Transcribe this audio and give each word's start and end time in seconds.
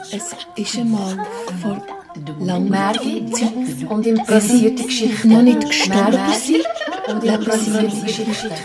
Es 0.00 0.34
ist 0.56 0.78
einmal 0.78 1.26
vor 1.62 1.86
langer 2.40 2.92
Zeit 2.94 3.88
und 3.88 4.04
improvisierte 4.04 4.82
Geschichten. 4.82 5.28
noch 5.28 5.42
nicht 5.42 5.60
gestorben 5.60 6.32
sind. 6.34 6.66
und 7.06 7.24
improvisierte 7.24 8.24
Geschichten. 8.24 8.60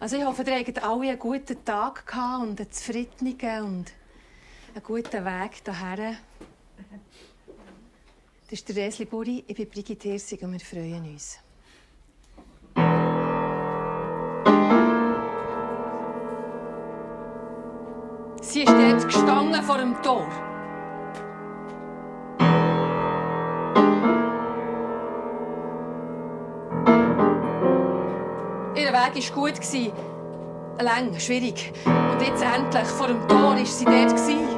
Also 0.00 0.16
ich 0.16 0.24
hoffe, 0.24 0.44
ihr 0.46 0.58
habt 0.58 0.82
alle 0.82 1.08
einen 1.08 1.18
guten 1.18 1.64
Tag 1.64 2.06
gehabt 2.06 2.42
und 2.42 2.60
einen 2.60 2.70
zufriedenen 2.70 3.64
und 3.64 3.92
einen 4.74 4.84
guten 4.84 5.24
Weg 5.24 5.62
hierher. 5.64 6.16
Das 8.44 8.52
ist 8.52 8.68
der 8.68 8.76
Resli 8.76 9.04
Buri, 9.06 9.44
ich 9.46 9.56
bin 9.56 9.68
Brigitte 9.68 10.08
Hirsig 10.08 10.40
und 10.42 10.52
wir 10.52 10.60
freuen 10.60 11.04
uns. 11.04 11.38
Sie 18.50 18.62
ist 18.62 18.72
dort 18.72 19.04
gestanden 19.04 19.62
vor 19.62 19.76
dem 19.76 19.94
Tor. 20.02 20.26
Ihr 28.74 28.86
Weg 28.86 28.94
war 28.94 29.34
gut. 29.34 29.52
Lang, 30.80 31.18
schwierig. 31.18 31.74
Und 31.84 32.26
jetzt 32.26 32.42
endlich, 32.42 32.88
vor 32.88 33.08
dem 33.08 33.28
Tor, 33.28 33.54
war 33.54 33.66
sie 33.66 33.84
dort. 33.84 34.57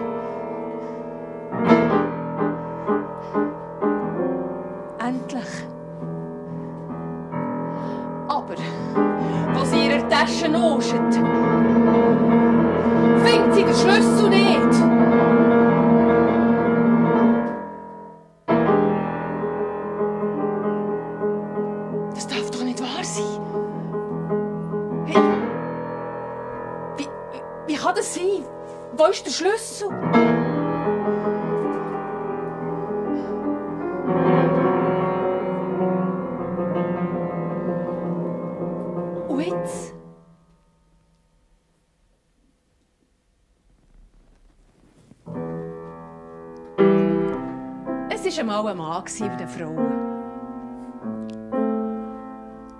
Einmal 48.60 48.72
ein 48.72 48.78
Mann 48.78 49.02
bei 49.18 49.36
den 49.36 49.48
Frauen. 49.48 49.78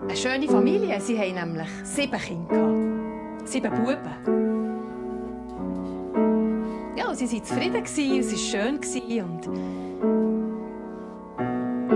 Eine 0.03 0.15
schöne 0.15 0.47
Familie. 0.47 1.01
Sie 1.01 1.19
haben 1.19 1.33
nämlich 1.35 1.69
sieben 1.85 2.21
Kinder. 2.21 3.47
Sieben 3.47 3.71
Buben. 3.71 3.97
Ja, 6.97 7.09
und 7.09 7.17
sie 7.17 7.33
waren 7.33 7.45
zufrieden, 7.45 7.83
gewesen, 7.83 8.19
es 8.19 8.31
war 8.31 8.39
schön. 8.39 8.75
Und 9.25 9.47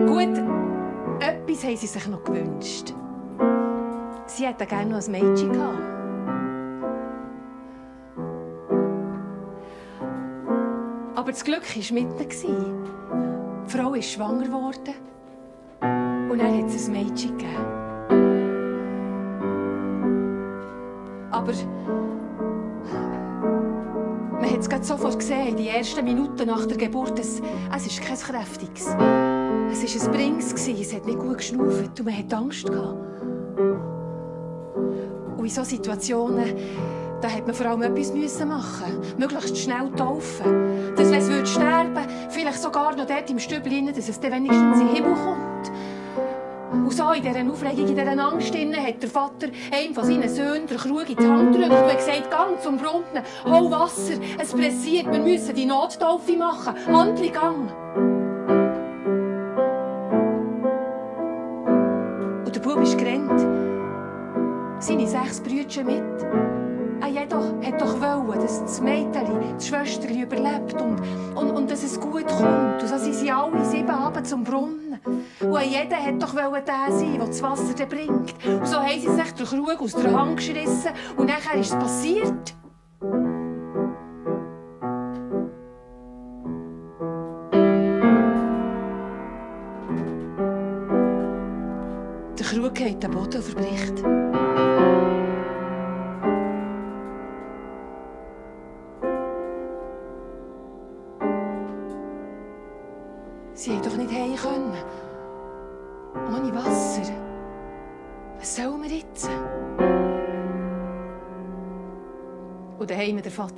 Gut, 0.06 0.38
etwas 1.20 1.64
haben 1.64 1.76
sie 1.76 1.86
sich 1.86 2.08
noch 2.08 2.24
gewünscht. 2.24 2.94
Sie 4.24 4.46
hätten 4.46 4.66
gerne 4.66 4.92
noch 4.92 5.06
ein 5.06 5.12
Mädchen 5.12 5.52
gehabt. 5.52 5.78
Aber 11.16 11.30
das 11.30 11.44
Glück 11.44 11.64
war 11.76 11.94
mitten. 11.94 12.93
Die 13.74 13.78
Frau 13.80 13.94
ist 13.94 14.12
schwanger 14.12 14.44
geworden. 14.44 14.94
Und 16.30 16.38
dann 16.38 16.58
hat 16.58 16.68
es 16.72 16.86
ein 16.86 16.92
Mädchen 16.92 17.36
gegeben. 17.36 17.56
Aber 21.32 21.52
man 24.30 24.48
hat 24.48 24.60
es 24.60 24.86
sofort 24.86 25.18
gesehen, 25.18 25.48
in 25.48 25.56
den 25.56 25.66
ersten 25.66 26.04
Minuten 26.04 26.46
nach 26.46 26.66
der 26.66 26.76
Geburt, 26.76 27.18
es, 27.18 27.42
es 27.74 27.86
ist 27.86 28.00
kein 28.00 28.16
kräftiges. 28.16 28.86
Es 28.86 28.94
war 28.94 30.12
ein 30.12 30.12
Brings, 30.12 30.52
es 30.52 30.94
hat 30.94 31.06
nicht 31.06 31.18
gut 31.18 31.38
geschnauft 31.38 31.98
und 31.98 32.04
man 32.04 32.16
hatte 32.16 32.36
Angst. 32.36 32.70
Und 35.36 35.44
in 35.44 35.48
solchen 35.48 35.70
Situationen 35.70 36.54
da 37.24 37.30
hat 37.30 37.46
man 37.46 37.54
vor 37.54 37.64
allem 37.64 37.80
etwas 37.80 38.12
machen 38.44 39.00
Möglichst 39.16 39.56
schnell 39.56 39.90
taufen. 39.96 40.94
Dass, 40.94 41.10
wenn 41.10 41.42
es 41.42 41.50
sterben 41.50 42.03
vielleicht 42.54 42.62
sogar 42.62 42.96
noch 42.96 43.06
dort 43.06 43.30
im 43.30 43.38
Stübel, 43.38 43.92
dass 43.92 44.08
es 44.08 44.22
wenigstens 44.22 44.80
in 44.80 44.86
den 44.86 44.94
Himmel 44.94 45.14
kommt. 45.14 45.72
Und 46.72 46.92
so 46.92 47.12
in 47.12 47.22
dieser 47.22 47.50
Aufregung, 47.50 47.86
in 47.88 47.96
dieser 47.96 48.26
Angst 48.26 48.54
hat 48.54 49.02
der 49.02 49.08
Vater 49.08 49.48
einem 49.72 49.94
von 49.94 50.04
seinen 50.04 50.28
Söhnen 50.28 50.66
den 50.66 50.76
Krug 50.76 51.08
in 51.08 51.16
die 51.16 51.26
Hand 51.26 51.52
gedrückt 51.52 51.72
und 51.72 51.96
gesagt, 51.96 52.30
ganz 52.30 52.66
um 52.66 52.76
Brunnen, 52.76 53.22
Wasser, 53.44 54.14
es 54.38 54.52
pressiert, 54.52 55.10
wir 55.10 55.20
müssen 55.20 55.54
die 55.54 55.66
Nottaufe 55.66 56.36
machen. 56.36 56.74
Handli, 56.86 57.30
gang. 57.30 57.72
Und 62.44 62.54
der 62.54 62.60
Bub 62.60 62.82
ist 62.82 62.98
gerannt. 62.98 63.40
Seine 64.80 65.06
sechs 65.06 65.40
Brüder 65.40 65.84
mit. 65.84 66.63
Er 67.14 67.22
jedoch 67.22 67.64
hat 67.64 67.80
doch 67.80 68.00
wollen, 68.00 68.40
dass 68.40 68.60
das 68.60 68.80
Mädchen, 68.80 69.12
das 69.54 69.68
Schwesterchen 69.68 70.22
überlebt 70.22 70.80
und, 70.80 71.00
und, 71.36 71.50
und 71.52 71.70
dass 71.70 71.84
es 71.84 72.00
gut 72.00 72.26
kommt. 72.26 72.82
Und 72.82 72.88
so 72.88 72.98
sind 72.98 73.14
sie 73.14 73.30
alle 73.30 73.64
sieben 73.64 73.90
Abend 73.90 74.26
zum 74.26 74.42
Brunnen. 74.42 74.98
Und 75.40 75.62
jeder 75.62 75.96
hat 75.96 76.20
doch 76.20 76.34
wollen 76.34 76.64
der 76.64 76.92
sein, 76.92 77.18
der 77.18 77.26
das 77.26 77.42
Wasser 77.42 77.74
dann 77.76 77.88
bringt. 77.88 78.34
Und 78.46 78.66
so 78.66 78.78
haben 78.78 79.00
sie 79.00 79.08
sich 79.08 79.32
den 79.32 79.46
Krug 79.46 79.80
aus 79.80 79.94
der 79.94 80.12
Hand 80.12 80.38
geschrissen 80.38 80.90
und 81.16 81.26
nachher 81.26 81.60
ist 81.60 81.72
es 81.72 81.78
passiert. 81.78 82.54
Der 92.38 92.46
Krug 92.46 92.74
geht 92.74 93.02
den 93.02 93.10
Boden 93.10 93.42
verbricht. 93.42 94.02
Heim 104.36 104.72
können. 104.72 104.72
Ohne 106.14 106.54
Wasser. 106.54 107.02
Was 108.38 108.56
sollen 108.56 108.82
wir 108.82 108.90
jetzt? 108.90 109.28
Und 112.78 112.90
daheim 112.90 113.22
der 113.22 113.32
Vater. 113.32 113.54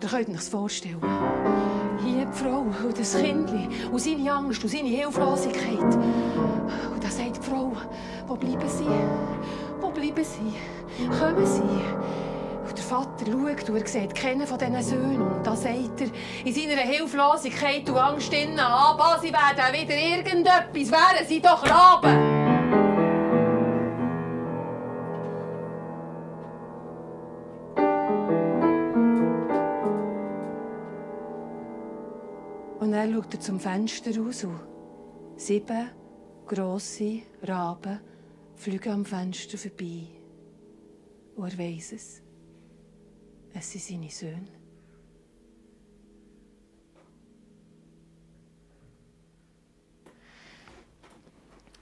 Da 0.00 0.08
könnt 0.08 0.28
ihr 0.28 0.32
euch 0.32 0.36
das 0.36 0.48
vorstellen. 0.48 1.00
Hier 2.04 2.24
die 2.24 2.32
Frau 2.32 2.60
und 2.60 2.98
das 2.98 3.16
Kindli 3.16 3.68
und 3.92 4.00
seine 4.00 4.32
Angst 4.32 4.62
und 4.62 4.70
seine 4.70 4.88
Hilflosigkeit. 4.88 5.94
Und 6.92 7.04
da 7.04 7.08
sagt 7.08 7.36
die 7.36 7.42
Frau, 7.42 7.72
wo 8.26 8.34
bleiben 8.34 8.68
sie? 8.68 8.86
Wo 9.80 9.90
bleiben 9.90 10.24
sie? 10.24 11.08
Kommen 11.18 11.46
sie? 11.46 12.39
Vater 12.90 13.24
schaut 13.24 13.70
und 13.70 13.76
er 13.76 13.86
sieht 13.86 14.16
keinen 14.16 14.48
von 14.48 14.58
diesen 14.58 14.82
Söhnen. 14.82 15.22
Und 15.22 15.46
da 15.46 15.54
sagt 15.54 16.00
er 16.00 16.08
in 16.44 16.52
seiner 16.52 16.82
Hilflosigkeit 16.82 17.88
und 17.88 17.96
Angst 17.96 18.32
innen, 18.32 18.58
aber 18.58 19.20
sie 19.22 19.32
werden 19.32 19.72
wieder 19.72 19.96
irgendetwas, 19.96 20.90
wären 20.90 21.24
sie 21.24 21.40
doch 21.40 21.64
Raben. 21.64 22.18
Und 32.80 32.90
dann 32.90 33.14
schaut 33.14 33.34
er 33.34 33.40
zum 33.40 33.60
Fenster 33.60 34.10
raus 34.18 34.42
und 34.42 34.58
sieben 35.36 35.90
grosse 36.44 37.20
Raben 37.44 38.00
fliegen 38.56 38.92
am 38.92 39.04
Fenster 39.04 39.56
vorbei. 39.58 40.08
Und 41.36 41.52
er 41.52 41.56
weiss 41.56 41.92
es. 41.92 42.22
Es 43.52 43.72
sind 43.72 43.82
seine 43.82 44.10
Söhne. 44.10 44.48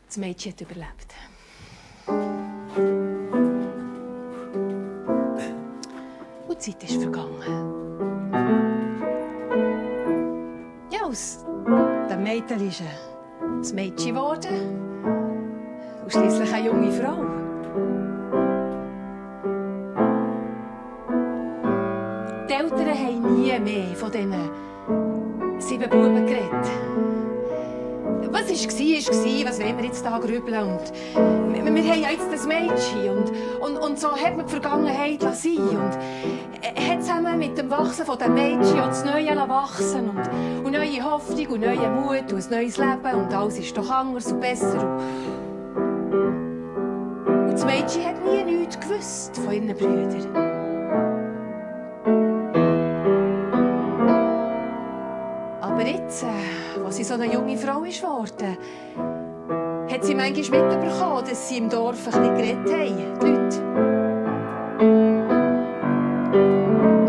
Das 0.07 0.17
Mädchen 0.17 0.53
hat 0.53 0.61
überlebt. 0.63 1.15
Und 6.49 6.67
die 6.67 6.73
Zeit 6.73 6.85
ist 6.85 7.03
vergangen. 7.03 7.43
Ja, 10.91 11.03
aus 11.05 11.45
dem 12.11 12.23
Mädchen 12.23 12.69
ist 12.69 12.83
ein 12.83 13.75
Mädchen 13.75 14.15
geworden. 14.15 14.89
Und 16.03 16.11
schließlich 16.11 16.53
eine 16.55 16.67
junge 16.67 16.91
Frau. 16.91 17.48
Die 22.49 22.55
Eltern 22.55 22.89
haben 22.89 23.43
nie 23.43 23.59
mehr 23.59 23.95
von 23.95 24.11
diesen 24.11 24.51
sieben 25.59 25.91
Buben 25.91 26.27
geredet. 26.27 26.71
Was 28.31 28.49
war, 28.49 28.51
war. 28.51 29.49
Was 29.49 29.61
wollen 29.61 29.77
wir 29.79 29.85
jetzt 29.85 30.07
hier 30.07 30.21
grübeln? 30.21 30.63
Und 30.63 30.93
wir, 31.55 31.75
wir 31.75 31.93
haben 31.93 32.03
ja 32.03 32.11
jetzt 32.11 32.33
das 32.33 32.47
Mädchen. 32.47 33.11
Und, 33.11 33.33
und, 33.61 33.79
und 33.79 33.99
so 33.99 34.13
hat 34.13 34.37
man 34.37 34.47
die 34.47 34.53
Vergangenheit 34.53 35.23
sein 35.23 35.59
Und 35.59 35.99
hat 36.89 37.03
zusammen 37.03 37.39
mit 37.39 37.57
dem 37.59 37.71
Wachsen 37.71 38.05
von 38.05 38.19
Mädchen 38.35 38.81
auch 38.81 38.89
das 38.89 39.05
Neue 39.05 39.37
wachsen 39.49 40.11
und, 40.11 40.65
und 40.65 40.73
neue 40.73 41.03
Hoffnung 41.03 41.47
und 41.49 41.61
neue 41.61 41.91
Mut 41.91 42.33
und 42.33 42.45
ein 42.45 42.51
neues 42.51 42.77
Leben. 42.77 43.15
Und 43.15 43.35
alles 43.35 43.59
ist 43.59 43.77
doch 43.77 43.91
anders 43.91 44.33
und 44.33 44.41
besser. 44.41 44.99
Und 47.27 47.53
das 47.53 47.65
Mädchen 47.65 48.05
hat 48.05 48.25
nie 48.25 48.45
nichts 48.45 48.79
gewusst 48.79 49.37
von 49.37 49.53
ihren 49.53 49.77
Brüdern. 49.77 50.58
Jetzt, 55.91 56.25
als 56.85 56.97
sie 56.97 57.05
so 57.05 57.15
eine 57.15 57.33
junge 57.33 57.57
Frau 57.57 57.85
ist 57.85 58.03
hat 59.91 60.05
sie 60.05 60.15
manchmal 60.15 60.63
mitbekommen, 60.63 61.25
dass 61.29 61.49
sie 61.49 61.59
im 61.59 61.69
Dorf 61.69 62.07
ein 62.07 62.13
bisschen 62.13 62.35
geredet 62.37 62.73
haben, 62.73 62.97
die 63.21 63.27
Leute. 63.27 63.59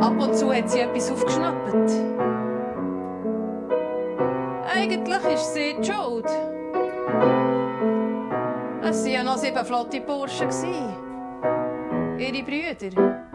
Ab 0.01 0.13
und 0.19 0.35
zu 0.35 0.53
hat 0.53 0.69
sie 0.69 0.79
etwas 0.79 1.11
aufgeschnappt. 1.11 1.91
Eigentlich 4.73 5.33
ist 5.33 5.53
sie 5.53 5.75
die 5.79 5.91
schuld. 5.91 6.25
Es 8.81 9.03
waren 9.03 9.11
ja 9.11 9.23
noch 9.23 9.37
sieben 9.37 9.65
flotte 9.65 10.01
Burschen. 10.01 10.49
Ihre 12.17 12.43
Brüder. 12.43 13.28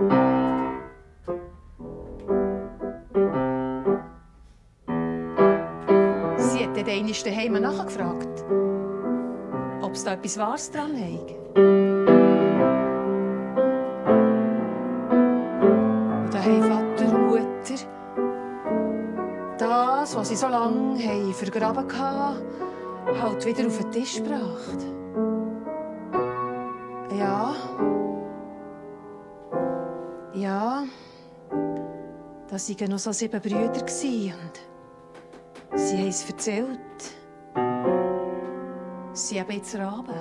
Dann 7.23 7.33
einmal 7.39 7.63
daheim 7.63 7.77
nachgefragt, 7.77 8.45
ob 9.83 9.93
es 9.93 10.03
da 10.03 10.15
etwas 10.15 10.37
Wahres 10.37 10.71
dran 10.71 10.97
hat. 10.97 11.31
Und 16.25 16.35
da 16.35 16.39
haben 16.43 16.63
Vater 16.63 17.15
und 17.15 17.87
das, 19.59 20.17
was 20.17 20.29
sie 20.29 20.37
so 20.37 20.49
lange 20.49 21.33
vergraben 21.33 21.87
hatten, 21.97 22.43
halt 23.23 23.47
wieder 23.47 23.67
auf 23.69 23.79
den 23.79 23.93
Tisch 23.93 24.17
gebracht. 24.17 24.79
Ja. 27.17 27.55
Ja. 30.33 30.83
Das 32.49 32.69
waren 32.69 32.91
noch 32.91 32.99
so 32.99 33.13
sieben 33.13 33.41
Brüder 33.41 33.71
und 33.71 34.74
sie 35.95 36.01
haben 36.01 36.09
es 36.09 36.29
erzählt. 36.29 36.79
Sie 39.13 39.41
haben 39.41 39.53
jetzt 39.53 39.75
Raben. 39.77 40.15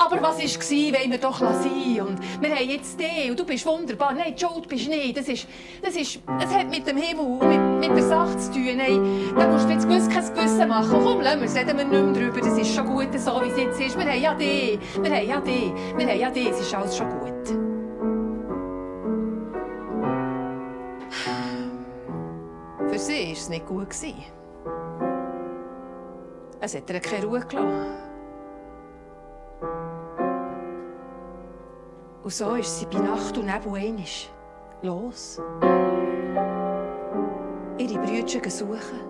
Aber 0.00 0.22
was 0.22 0.38
war, 0.38 1.00
wollen 1.00 1.10
wir 1.10 1.18
doch 1.18 1.40
sein. 1.40 2.00
Und 2.00 2.20
wir 2.40 2.54
haben 2.54 2.68
jetzt 2.68 3.00
den 3.00 3.30
und 3.30 3.40
du 3.40 3.44
bist 3.44 3.66
wunderbar. 3.66 4.12
Nein, 4.12 4.36
die 4.36 4.44
Schuld 4.44 4.68
bist 4.68 4.88
nicht. 4.88 5.16
Das 5.16 5.26
ist, 5.26 5.48
das 5.82 5.96
ist, 5.96 6.20
es 6.40 6.54
hat 6.54 6.70
mit 6.70 6.86
dem 6.86 6.96
Himmel 6.96 7.26
und 7.26 7.48
mit, 7.48 7.88
mit 7.88 7.98
der 7.98 8.08
Sache 8.08 8.38
zu 8.38 8.52
tun. 8.52 8.76
Nein, 8.76 9.32
da 9.36 9.48
musst 9.48 9.68
du 9.68 9.72
jetzt 9.72 9.88
gewiss 9.88 10.08
kein 10.08 10.24
Gewissen 10.34 10.68
machen. 10.68 11.00
Komm, 11.02 11.20
lassen 11.20 11.40
wir 11.40 11.52
reden 11.52 11.78
wir 11.78 11.84
nicht 11.84 11.90
mehr 11.90 12.30
drüber. 12.30 12.40
Das 12.40 12.56
ist 12.56 12.72
schon 12.72 12.86
gut, 12.86 13.08
so 13.18 13.42
wie 13.42 13.48
es 13.48 13.58
jetzt 13.58 13.80
ist. 13.80 13.98
Wir 13.98 14.06
haben 14.06 14.22
ja 14.22 14.34
den, 14.34 14.80
wir 15.02 15.16
haben 15.16 15.28
ja 15.28 15.40
den, 15.40 15.74
wir 15.96 16.06
haben 16.06 16.20
ja 16.20 16.30
den. 16.30 16.46
Es 16.46 16.60
ist 16.60 16.72
alles 16.72 16.96
schon 16.96 17.10
gut. 17.10 17.17
Es 23.48 23.50
nicht 23.50 23.66
gut. 23.66 23.88
Es 26.60 26.74
hat 26.74 26.90
ihr 26.90 27.00
keine 27.00 27.26
Ruhe 27.26 27.40
gelassen. 27.40 27.96
Und 32.22 32.32
so 32.32 32.54
ist 32.54 32.80
sie 32.80 32.86
bei 32.86 32.98
Nacht 32.98 33.38
und 33.38 33.46
Nebel 33.46 33.74
einig 33.74 34.30
los. 34.82 35.40
Ihre 37.78 37.98
Brüder 38.00 38.50
suchen. 38.50 39.08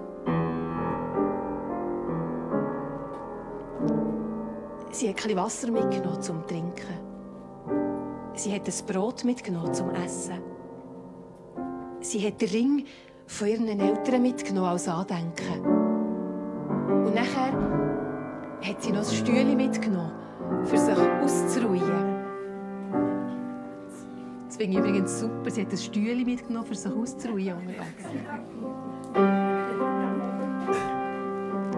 Sie 4.91 5.09
hat 5.09 5.17
bisschen 5.17 5.37
Wasser 5.37 5.71
mitgenommen 5.71 6.23
zum 6.23 6.47
Trinken. 6.47 7.09
Sie 8.35 8.55
hat 8.55 8.67
ein 8.67 8.87
Brot 8.87 9.25
mitgenommen 9.25 9.75
zum 9.75 9.91
Essen. 9.91 10.41
Sie 12.01 12.25
hat 12.27 12.41
den 12.41 12.49
Ring 12.49 12.85
von 13.29 13.47
ihren 13.47 13.81
Eltern 13.81 14.23
mitgenommen 14.23 14.69
als 14.69 14.89
Andenken. 14.89 15.65
Und 15.65 17.15
nachher 17.15 17.53
hat 18.67 18.83
sie 18.83 18.91
noch 18.91 19.07
ein 19.07 19.15
Stühle 19.15 19.55
mitgenommen, 19.55 20.13
für 20.65 20.79
sich 20.79 20.97
auszuruhen. 21.23 22.25
Das 24.47 24.57
finde 24.57 24.73
ich 24.73 24.79
übrigens 24.79 25.21
super. 25.21 25.51
Sie 25.51 25.61
hat 25.63 25.71
ein 25.71 25.77
Stühle 25.77 26.25
mitgenommen, 26.25 26.67
für 26.67 26.75
sich 26.75 26.91
auszuruhen. 26.93 27.59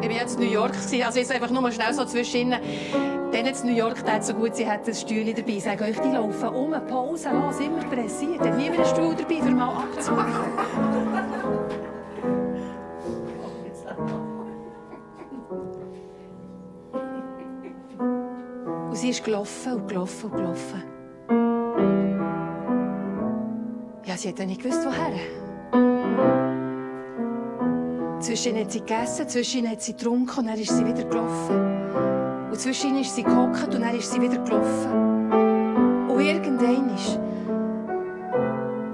Ich 0.02 0.08
war 0.08 0.16
jetzt 0.16 0.40
in 0.40 0.46
New 0.46 0.52
York, 0.52 0.72
also 0.74 1.18
jetzt 1.18 1.32
einfach 1.32 1.50
nur 1.50 1.60
mal 1.60 1.72
schnell 1.72 1.92
so 1.92 2.04
zwischen 2.04 2.50
Dann 2.50 3.46
in 3.46 3.66
New 3.66 3.76
York 3.76 4.04
tat 4.04 4.24
so 4.24 4.34
gut, 4.34 4.56
sie 4.56 4.68
hat 4.68 4.88
ein 4.88 4.94
Stühle 4.94 5.34
dabei. 5.34 5.52
Ich 5.52 5.64
sage 5.64 5.84
euch, 5.84 5.98
die 5.98 6.08
laufen 6.08 6.48
um, 6.48 6.74
pausenlos, 6.88 7.60
immer 7.60 7.84
pressiert. 7.84 8.40
Hat 8.40 8.56
niemand 8.56 8.80
einen 8.80 8.88
Stuhl 8.88 9.14
dabei, 9.14 9.42
für 9.42 9.50
mal 9.50 9.84
abzumachen. 9.84 10.99
Sie 19.12 19.18
ist 19.18 19.24
gelaufen 19.24 19.72
und 19.72 19.88
gelaufen 19.88 20.30
und 20.30 20.36
gelaufen. 20.36 20.82
Ja, 24.04 24.16
sie 24.16 24.28
hat 24.28 24.38
ja 24.38 24.46
nicht 24.46 24.62
gewusst, 24.62 24.84
woher. 24.84 25.12
Zwischen 28.20 28.56
hat 28.56 28.70
sie 28.70 28.78
gegessen, 28.80 29.28
zwischen 29.28 29.68
hat 29.68 29.82
sie 29.82 29.94
getrunken 29.94 30.38
und 30.38 30.46
dann 30.46 30.58
ist 30.58 30.76
sie 30.76 30.86
wieder 30.86 31.02
gelaufen. 31.02 32.50
Und 32.50 32.60
zwischen 32.60 32.98
ist 32.98 33.16
sie 33.16 33.24
gehockt 33.24 33.74
und 33.74 33.80
dann 33.80 33.96
ist 33.96 34.12
sie 34.12 34.20
wieder 34.20 34.38
gelaufen. 34.38 35.32
Und 36.08 36.20
irgendwann 36.20 36.94
ist, 36.94 37.18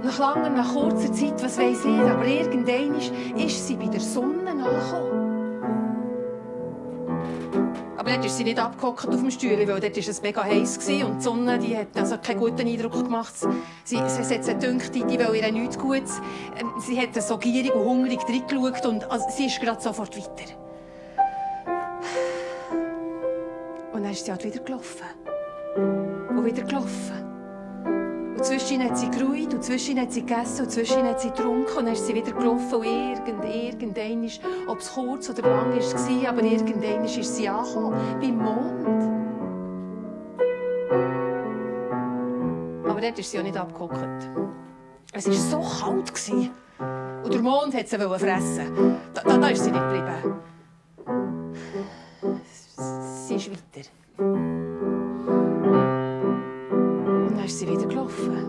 nach 0.03 0.19
langer, 0.19 0.51
nach 0.51 0.73
kurzer 0.73 1.13
Zeit, 1.13 1.43
was 1.43 1.59
weiß 1.59 1.85
ich, 1.85 2.01
aber 2.01 2.27
irgendwann 2.27 2.95
ist, 2.95 3.13
ist 3.37 3.67
sie 3.67 3.77
bei 3.77 3.89
der 3.89 4.01
Sonne 4.01 4.51
angekommen. 4.51 5.16
Dort 8.17 8.27
ist 8.27 8.39
sie 8.39 8.45
nicht 8.45 8.59
abgehockt 8.59 9.09
auf 9.09 9.21
dem 9.21 9.31
Stuhl, 9.31 9.59
weil 9.59 9.67
dort 9.67 9.83
war 9.83 10.09
es 10.09 10.23
mega 10.23 10.43
heiß 10.43 10.79
und 11.05 11.19
die 11.19 11.23
Sonne 11.23 11.59
die 11.59 11.77
hat 11.77 11.89
also 11.95 12.17
keinen 12.19 12.41
guten 12.41 12.67
Eindruck 12.67 13.05
gemacht. 13.05 13.35
Sie, 13.85 13.97
sie, 14.07 14.25
sie 14.25 14.35
hat 14.35 14.45
sie 14.45 14.55
gedacht, 14.55 14.95
die 14.95 15.19
will 15.19 15.35
ihr 15.35 15.53
nichts 15.53 15.79
Gutes. 15.79 16.21
Ähm, 16.59 16.73
Sie 16.79 16.99
hat 17.01 17.15
so 17.23 17.37
gierig 17.39 17.75
und 17.75 17.85
hungrig 17.85 18.21
reingeschaut 18.27 18.87
und 18.87 19.11
also, 19.11 19.27
sie 19.31 19.47
ist 19.47 19.61
gerade 19.61 19.81
sofort 19.83 20.17
weiter. 20.17 20.53
Und 23.93 24.03
dann 24.03 24.13
ist 24.13 24.25
sie 24.25 24.31
halt 24.31 24.45
wieder 24.45 24.61
gelaufen. 24.61 25.07
Und 25.77 26.45
wieder 26.45 26.63
gelaufen. 26.63 27.26
Zwischen 28.47 28.85
hat 28.85 28.97
sie 28.97 29.11
geruht, 29.11 29.53
und 29.55 29.65
zwischen 29.65 30.01
hat 30.01 30.13
sie 30.13 30.25
gegessen, 30.25 30.67
und 30.67 30.71
zwischen 30.71 31.03
hat 31.03 31.21
sie 31.21 31.31
getrunken, 31.31 31.79
und 31.79 31.85
dann 31.87 31.95
ist 31.95 32.07
sie 32.07 32.15
wieder 32.15 32.31
gelaufen. 32.31 32.75
Und 32.75 32.85
irgend, 32.85 33.45
irgendwann, 33.45 34.23
ist, 34.23 34.41
ob 34.69 34.79
es 34.79 34.93
kurz 34.93 35.29
oder 35.31 35.43
lang 35.43 35.73
war, 35.75 36.29
aber 36.29 36.43
irgendwann 36.45 37.05
ist 37.05 37.37
sie 37.37 37.49
angekommen, 37.49 37.93
beim 38.21 38.39
Mond. 38.39 39.03
Aber 42.89 43.01
dort 43.01 43.19
ist 43.19 43.33
sie 43.33 43.41
auch 43.41 43.43
nicht 43.43 43.57
abgehockt. 43.57 44.31
Es 45.13 45.27
war 45.27 45.35
so 45.35 45.85
kalt. 45.85 46.15
gewesen. 46.15 46.51
Und 47.25 47.35
der 47.35 47.43
Mond 47.43 47.75
wollte 47.75 47.89
sie 47.89 47.99
fressen. 47.99 48.97
Da, 49.13 49.23
da, 49.23 49.39
da 49.39 49.49
ist 49.49 49.65
sie 49.65 49.73
nicht 49.73 49.83
geblieben. 49.83 50.37
Sie 53.27 53.35
ist 53.35 53.51
weiter. 53.51 55.06
Dann 57.47 57.53
ist 57.53 57.61
sie 57.61 57.69
wieder 57.69 57.87
gelaufen. 57.87 58.45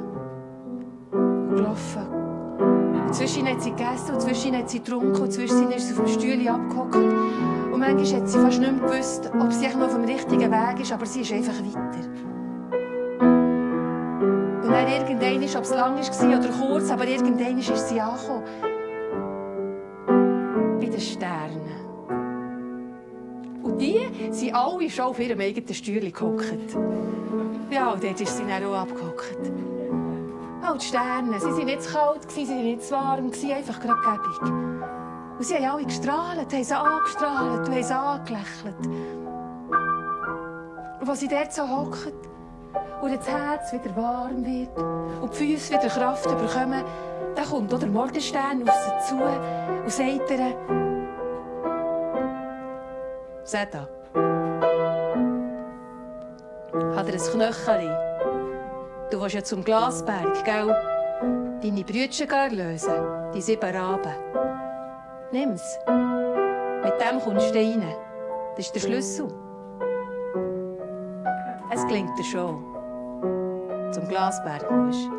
Und 1.12 1.56
gelaufen. 1.56 2.08
Und 3.06 3.13
zwischen 3.13 3.48
hat 3.48 3.62
sie 3.62 3.70
gegessen, 3.70 4.16
und 4.16 4.22
zwischen 4.22 4.58
hat 4.58 4.72
sie 4.72 4.80
getrunken, 4.80 5.22
und 5.22 5.32
zwischen 5.32 5.72
ist 5.72 5.89
sie 5.89 5.94
auf 5.94 6.04
dem 6.04 6.08
Stühle 6.08 6.51
abgehockt. 6.51 6.96
Und 6.96 7.80
manchmal 7.80 8.22
hat 8.22 8.27
sie 8.27 8.39
fast 8.39 8.60
nicht 8.60 8.72
mehr 8.72 8.89
gewusst, 8.89 9.32
ob 9.39 9.54
sie 9.54 9.68
noch 9.68 9.86
auf 9.86 9.94
dem 9.94 10.06
richtigen 10.06 10.51
Weg 10.51 10.80
ist, 10.82 10.92
aber 10.92 11.06
sie 11.06 11.22
ist 11.22 11.32
einfach 11.32 11.54
weiter. 11.60 12.10
Und 14.63 14.72
dann 14.72 14.88
irgendwann, 14.88 15.44
ob 15.44 15.63
es 15.63 15.70
lang 15.70 15.96
war 15.96 16.39
oder 16.39 16.50
kurz, 16.50 16.89
aber 16.89 17.08
irgendwann 17.08 17.60
ist 17.60 17.89
sie 17.89 18.01
angekommen. 18.01 18.44
Die 23.88 24.34
sind 24.34 24.53
alle 24.53 24.89
schon 24.89 25.06
auf 25.06 25.20
ihrem 25.20 25.39
eigenen 25.39 25.74
Stühle 25.74 26.12
gehockt. 26.12 26.75
Ja, 27.70 27.91
und 27.91 28.03
dort 28.03 28.20
ist 28.20 28.38
sie 28.38 28.44
dann 28.48 28.63
auch 28.65 28.75
abgehockt. 28.75 29.51
Mal 30.62 30.77
die 30.77 30.86
Sterne. 30.86 31.39
Sie 31.39 31.46
waren 31.46 31.65
nicht 31.65 31.84
zu 31.84 31.94
kalt, 31.94 32.32
sie 32.32 32.48
waren 32.48 32.63
nicht 32.63 32.84
zu 32.84 32.91
warm, 32.91 33.32
einfach 33.56 33.79
gerade 33.79 34.22
gebig. 34.22 34.51
Und 35.38 35.44
sie 35.44 35.56
haben 35.56 35.65
alle 35.65 35.86
gestrahlt, 35.86 36.53
haben 36.53 36.63
sie 36.63 36.74
angestrahlt 36.74 37.67
und 37.67 37.75
haben 37.75 37.84
sie 37.84 37.96
angelächelt. 37.96 38.88
Und 41.00 41.10
als 41.10 41.20
sie 41.20 41.27
dort 41.27 41.53
so 41.53 41.62
hocken 41.62 42.13
und 43.01 43.15
das 43.15 43.27
Herz 43.27 43.72
wieder 43.72 43.96
warm 43.96 44.44
wird 44.46 44.77
und 45.22 45.32
die 45.34 45.56
Füße 45.56 45.74
wieder 45.74 45.88
Kraft 45.88 46.24
bekommen, 46.24 46.84
dann 47.36 47.46
kommt 47.46 47.74
auch 47.74 47.79
der 47.79 47.89
Morgenstern 47.89 48.67
auf 48.67 48.75
sie 48.75 49.10
zu 49.10 49.15
und 49.15 49.91
sagt 49.91 50.32
ihr, 50.32 50.87
Seda, 53.48 53.88
hat 56.98 57.08
er 57.08 57.13
ein 57.13 57.32
Knöcheli? 57.32 57.89
Du 59.10 59.22
willst 59.22 59.36
ja 59.36 59.42
zum 59.42 59.63
Glasberg, 59.63 60.44
gell? 60.44 60.68
Deine 61.63 61.84
Brüder 61.86 62.50
lösen, 62.50 63.32
die 63.34 63.42
sieben 63.42 63.74
Raben. 63.74 64.12
Nimm's. 65.32 65.80
Mit 66.84 67.00
dem 67.00 67.22
kommst 67.22 67.56
du 67.56 67.60
rein. 67.60 67.86
Das 68.58 68.66
ist 68.66 68.75
der 68.75 68.82
Schlüssel. 68.82 69.30
Es 71.74 71.88
gelingt 71.88 72.20
dir 72.20 72.25
schon. 72.25 72.62
Zum 73.94 74.10
Glasberg 74.10 74.70
musst. 74.70 75.10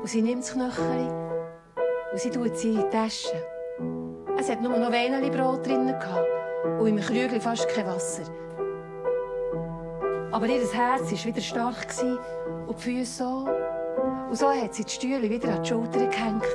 Und 0.00 0.08
sie 0.08 0.22
nimmt 0.22 0.42
das 0.42 0.54
Knöchel 0.54 1.08
und 2.10 2.18
sie 2.18 2.30
tut 2.30 2.56
sie 2.56 2.74
in 2.74 2.78
die 2.78 2.88
Tasche. 2.90 3.59
Es 4.40 4.48
hat 4.48 4.62
nur 4.62 4.78
noch 4.78 4.90
Brot 5.30 5.66
drin 5.66 5.94
und 6.78 6.86
im 6.86 6.98
Krügel 6.98 7.38
fast 7.42 7.68
kein 7.68 7.86
Wasser. 7.86 8.22
Aber 10.32 10.46
ihr 10.46 10.66
Herz 10.72 11.12
war 11.12 11.24
wieder 11.26 11.42
stark 11.42 11.92
und 12.66 12.78
die 12.78 12.82
Füße 12.82 13.18
so. 13.18 13.46
Und 14.30 14.34
so 14.34 14.48
hat 14.48 14.72
sie 14.72 14.84
die 14.84 14.90
Stühle 14.90 15.28
wieder 15.28 15.52
an 15.52 15.62
die 15.62 15.68
Schulter 15.68 16.06
gehängt, 16.06 16.46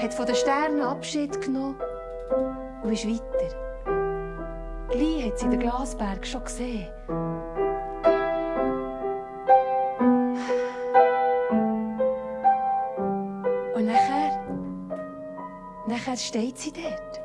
hat 0.00 0.14
von 0.14 0.24
den 0.24 0.34
Sternen 0.34 0.80
Abschied 0.80 1.38
genommen 1.42 1.78
und 2.82 2.92
ist 2.92 3.06
weiter. 3.06 3.54
Gleich 4.88 5.26
hat 5.26 5.38
sie 5.38 5.50
den 5.50 5.60
Glasberg 5.60 6.26
schon 6.26 6.44
gesehen. 6.44 6.88
Und 13.74 13.86
nachher, 13.86 14.19
nachher 15.90 16.16
steht 16.16 16.56
sie 16.56 16.72
dort. 16.72 17.20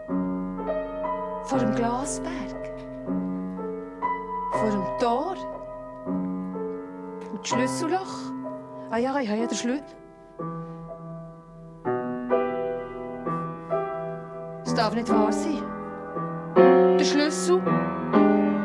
Vor 1.47 1.59
dem 1.59 1.75
Glasberg. 1.75 2.71
Vor 4.51 4.69
dem 4.69 4.99
Tor. 4.99 5.35
Und 7.31 7.39
das 7.41 7.47
Schlüsselloch. 7.47 8.31
Ah 8.89 8.97
ja, 8.97 9.17
ich 9.19 9.29
habe 9.29 9.39
ja 9.39 9.47
den 9.47 9.57
Schlüssel. 9.57 9.83
Das 14.63 14.73
darf 14.73 14.95
nicht 14.95 15.09
wahr 15.09 15.31
sein. 15.31 15.63
Der 16.97 17.05
Schlüssel, 17.05 17.61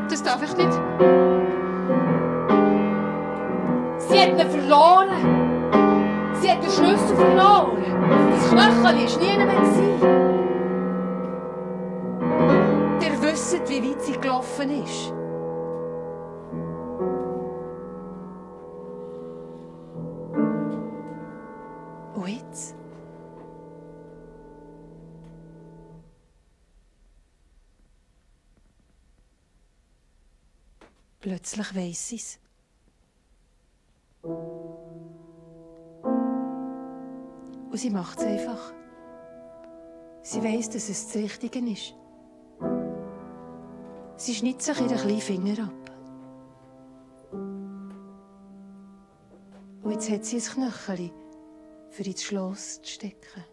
das 0.08 0.22
darf 0.22 0.42
ich 0.42 0.56
nicht. 0.56 0.72
Sie 3.98 4.18
hat 4.18 4.40
ihn 4.40 4.50
verloren. 4.50 5.39
Sie 6.40 6.50
hat 6.50 6.62
den 6.62 6.70
Schlüssel 6.70 7.16
verloren. 7.16 7.76
Das 8.30 8.48
Knöchel 8.50 8.82
war 8.82 8.92
nie 8.92 9.36
mehr. 9.36 9.60
Ihr 13.02 13.22
wisst, 13.22 13.68
wie 13.68 13.90
weit 13.90 14.02
sie 14.02 14.12
gelaufen 14.12 14.70
ist. 14.82 15.12
Und 22.14 22.28
jetzt? 22.28 22.74
Plötzlich 31.20 31.76
weiss 31.76 32.08
sie 32.08 32.16
es. 32.16 32.38
Und 37.70 37.76
sie 37.76 37.90
macht 37.90 38.18
es 38.18 38.24
einfach. 38.24 38.72
Sie 40.22 40.42
weiss, 40.42 40.68
dass 40.68 40.88
es 40.88 41.06
das 41.06 41.16
Richtige 41.16 41.60
ist. 41.70 41.94
Sie 44.16 44.34
schneidet 44.34 44.62
sich 44.62 44.80
ihren 44.80 44.96
kleinen 44.96 45.20
Finger 45.20 45.64
ab. 45.64 45.90
Und 49.82 49.92
jetzt 49.92 50.10
hat 50.10 50.24
sie 50.24 50.36
ein 50.36 50.42
Knöchel 50.42 51.10
für 51.90 52.02
ins 52.02 52.22
Schloss 52.22 52.82
zu 52.82 52.90
stecken. 52.90 53.44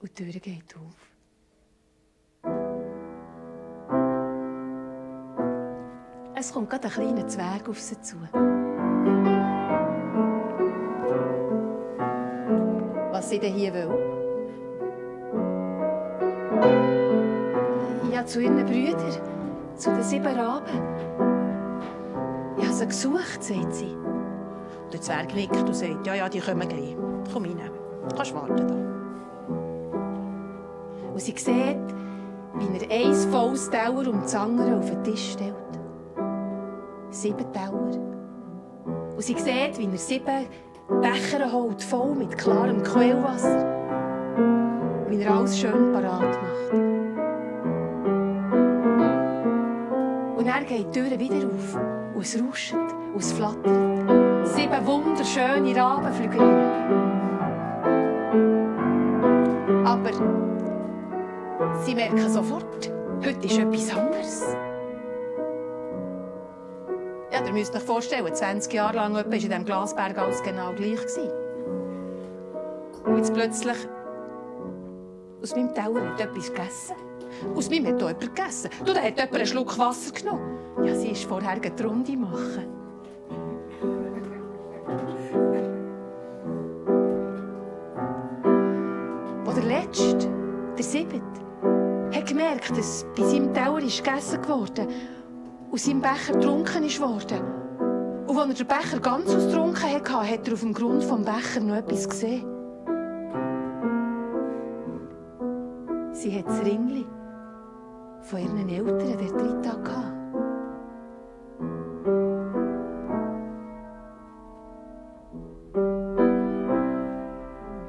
Und 0.00 0.18
die 0.18 0.30
Tür 0.30 0.40
geht 0.40 0.76
auf. 0.76 1.12
Es 6.34 6.52
kommt 6.52 6.70
gerade 6.70 6.88
ein 6.88 6.92
kleiner 6.92 7.26
Zwerg 7.26 7.68
auf 7.68 7.80
sie 7.80 8.00
zu. 8.00 8.16
Was 13.32 13.40
sie 13.40 13.46
denn 13.46 13.54
hier 13.54 13.72
will? 13.72 13.88
Ja, 18.12 18.26
zu 18.26 18.42
ihren 18.42 18.62
Brüdern, 18.66 18.98
zu 19.74 19.90
den 19.90 20.02
sieben 20.02 20.26
Raben. 20.26 20.66
Ich 22.58 22.64
habe 22.64 22.74
sie 22.74 22.86
gesucht, 22.88 23.42
sagt 23.42 23.74
sie. 23.74 23.96
Der 24.92 25.00
Zwerg 25.00 25.34
nickt 25.34 25.56
und 25.56 25.74
sagt, 25.74 26.06
ja, 26.06 26.14
ja, 26.14 26.28
die 26.28 26.40
kommen 26.40 26.68
gleich. 26.68 26.94
Komm 27.32 27.44
rein, 27.44 27.56
du 28.06 28.14
kannst 28.14 28.34
warten 28.34 28.68
da. 28.68 28.74
Und 31.10 31.20
sie 31.20 31.32
sieht, 31.34 31.46
wie 31.46 32.84
er 32.86 33.06
ein 33.06 33.14
volles 33.14 33.70
Teller 33.70 34.10
um 34.10 34.20
das 34.20 34.34
andere 34.34 34.76
auf 34.76 34.90
den 34.90 35.04
Tisch 35.04 35.32
stellt. 35.32 35.54
Sieben 37.08 37.50
Teller. 37.50 37.98
Und 39.16 39.22
sie 39.22 39.38
sieht, 39.38 39.78
wie 39.78 39.86
er 39.90 39.96
sieben 39.96 40.46
Becher 41.00 41.50
holt, 41.52 41.82
voll 41.82 42.14
mit 42.14 42.36
klarem 42.36 42.82
Quellwasser. 42.82 43.64
Wie 45.08 45.22
er 45.22 45.34
alles 45.34 45.58
schön 45.58 45.92
parat 45.92 46.20
macht. 46.20 46.72
Und 50.36 50.46
er 50.46 50.64
geht 50.64 50.94
die 50.94 51.00
Tür 51.00 51.18
wieder 51.18 51.46
auf. 51.46 51.78
Und 52.14 52.22
es 52.22 52.38
rauscht 52.40 52.74
und 52.74 53.20
es 53.20 53.32
flattert. 53.32 54.46
Sieben 54.48 54.86
wunderschöne 54.86 55.76
Rabenflügel. 55.76 56.40
Aber 59.84 60.10
sie 61.84 61.94
merken 61.94 62.28
sofort, 62.28 62.90
heute 63.24 63.46
ist 63.46 63.58
etwas 63.58 63.96
anderes. 63.96 64.56
Ihr 67.52 67.58
müsst 67.58 67.76
euch 67.76 67.82
vorstellen, 67.82 68.34
20 68.34 68.72
Jahre 68.72 68.96
lang 68.96 69.12
war 69.12 69.26
in 69.26 69.30
diesem 69.30 69.64
Glasberg 69.66 70.16
alles 70.16 70.42
genau 70.42 70.72
gleich. 70.72 70.98
Und 73.04 73.18
jetzt 73.18 73.34
plötzlich, 73.34 73.76
aus 75.42 75.54
meinem 75.54 75.74
Teller 75.74 76.00
hat 76.00 76.18
etwas 76.18 76.48
gegessen. 76.48 76.96
Aus 77.54 77.68
meinem 77.68 77.88
hat 77.88 78.00
jemand 78.00 78.20
gegessen. 78.20 78.70
Du, 78.86 78.94
da 78.94 79.02
hat 79.02 79.18
jemand 79.18 79.34
einen 79.34 79.46
Schluck 79.46 79.78
Wasser 79.78 80.12
genommen. 80.12 80.58
Ja, 80.82 80.94
sie 80.94 81.08
ist 81.10 81.24
vorher 81.24 81.60
die 81.60 81.82
Runde 81.82 82.16
machen. 82.16 82.66
Wo 89.44 89.52
der 89.52 89.64
Letzte, 89.64 90.30
der 90.78 90.84
Siebte, 90.84 91.20
hat 92.14 92.26
gemerkt, 92.26 92.70
dass 92.78 93.04
bei 93.14 93.24
seinem 93.24 93.52
Teller 93.52 93.78
ist 93.80 94.02
gegessen 94.02 94.38
wurde 94.48 94.88
und 95.72 95.80
sein 95.80 96.02
Becher 96.02 96.34
getrunken 96.34 96.84
ist 96.84 97.00
worden. 97.00 97.40
Und 98.26 98.38
als 98.38 98.60
er 98.60 98.66
den 98.66 98.66
Becher 98.66 99.00
ganz 99.00 99.34
ausgetrunken 99.34 99.82
hatte, 99.82 100.30
hat 100.30 100.46
er 100.46 100.52
auf 100.52 100.60
dem 100.60 100.74
Grund 100.74 101.02
des 101.02 101.10
Becher 101.10 101.60
noch 101.60 101.76
etwas 101.76 102.08
gesehen. 102.08 102.44
Sie 106.12 106.38
hat 106.38 106.46
das 106.46 106.62
Ringli 106.62 107.06
von 108.20 108.38
ihren 108.38 108.68
Eltern 108.68 108.98
der 108.98 109.16
dritte 109.16 109.82
gehabt. 109.82 110.12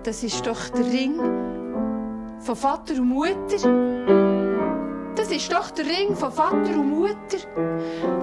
Das 0.04 0.24
ist 0.24 0.48
doch 0.48 0.70
der 0.70 0.86
Ring 0.86 1.18
von 2.40 2.56
Vater 2.56 2.94
und 2.96 3.10
Mutter 3.10 4.33
ist 5.34 5.52
doch 5.52 5.72
der 5.72 5.86
Ring 5.86 6.16
von 6.16 6.32
Vater 6.32 6.76
und 6.76 6.90
Mutter. 6.92 7.38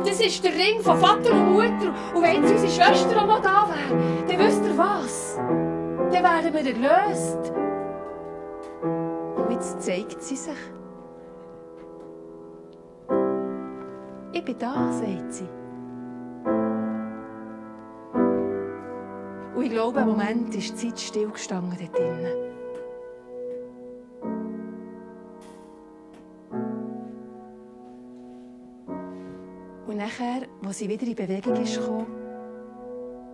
Das 0.05 0.21
ist 0.21 0.45
der 0.45 0.53
Ring 0.53 0.81
von 0.81 0.99
Vater 0.99 1.33
und 1.33 1.53
Mutter. 1.53 1.93
Und 2.15 2.23
wenn 2.23 2.45
es 2.45 2.53
unsere 2.53 2.71
Schwester 2.71 3.21
auch 3.21 3.27
noch 3.27 3.43
da 3.43 3.69
wäre, 3.69 4.27
dann 4.29 4.39
wisst 4.39 4.65
ihr 4.65 4.79
was? 4.79 5.37
Dann 5.37 6.13
wären 6.13 6.55
wir 6.55 6.67
erlöst. 6.67 7.53
Und 9.37 9.53
jetzt 9.53 9.83
zeigt 9.83 10.23
sie 10.23 10.37
sich. 10.37 10.55
Ich 14.33 14.45
bin 14.45 14.59
da, 14.59 14.93
sagt 14.93 15.33
sie. 15.33 15.49
Und 19.55 19.63
ich 19.63 19.71
glaube, 19.71 20.01
im 20.01 20.07
Moment 20.07 20.55
ist 20.55 20.81
die 20.81 20.89
Zeit 20.89 21.01
stillgestanden 21.01 21.77
dort 21.79 21.99
drinnen. 21.99 22.50
Und 29.91 29.97
nachher, 29.97 30.47
als 30.65 30.79
sie 30.79 30.89
wieder 30.89 31.05
in 31.05 31.17
Bewegung 31.17 31.53
gekommen, 31.53 32.07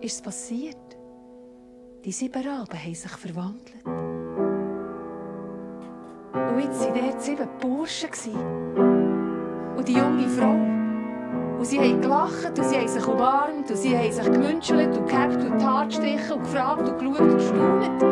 ist 0.01 0.15
es 0.15 0.21
passiert. 0.23 0.97
Die 2.03 2.11
sieben 2.11 2.33
Raben 2.33 2.83
haben 2.83 2.95
sich 2.95 3.11
verwandelt. 3.11 3.85
Und 6.33 6.59
jetzt 6.59 6.81
waren 6.81 6.95
dort 6.95 7.21
sieben 7.21 7.47
Burschen. 7.61 8.09
Und 9.77 9.87
die 9.87 9.93
junge 9.93 10.27
Frau. 10.29 10.55
Und 11.59 11.65
sie 11.65 11.77
haben 11.77 12.01
gelacht 12.01 12.57
und 12.57 12.65
sie 12.65 12.75
haben 12.75 12.87
sich 12.87 13.07
umarmt 13.07 13.69
und 13.69 13.77
sie 13.77 13.95
haben 13.95 14.11
sich 14.11 14.25
gemünschelt 14.25 14.97
und 14.97 15.07
gehabt 15.07 15.35
und 15.35 15.59
die 15.59 15.63
Haare 15.63 15.85
gestrichen 15.85 16.31
und 16.31 16.43
gefragt 16.43 16.89
und 16.89 16.97
geschaut 16.97 17.19
und 17.19 17.37
gestaunt. 17.37 18.03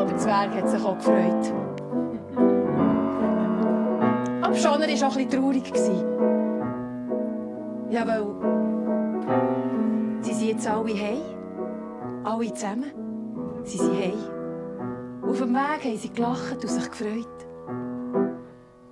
Und 0.00 0.10
der 0.10 0.18
Zwerg 0.18 0.50
hat 0.52 0.68
sich 0.68 0.84
auch 0.84 0.98
gefreut. 0.98 1.52
Aber 4.42 4.54
schon 4.56 4.82
er 4.82 4.88
war 4.88 5.08
auch 5.08 5.16
ein 5.16 5.28
bisschen 5.28 5.30
traurig. 5.30 6.35
Ja, 7.90 8.06
weil 8.06 8.26
sie 10.22 10.32
sind 10.32 10.48
jetzt 10.48 10.68
alle 10.68 10.94
heim. 10.94 11.22
Alle 12.24 12.52
zusammen. 12.52 12.92
Sie 13.62 13.78
sind 13.78 13.96
heim. 13.96 15.22
Auf 15.22 15.38
dem 15.38 15.54
Weg 15.54 15.84
haben 15.84 15.96
sie 15.96 16.12
gelacht 16.12 16.62
und 16.62 16.68
sich 16.68 16.90
gefreut. 16.90 17.46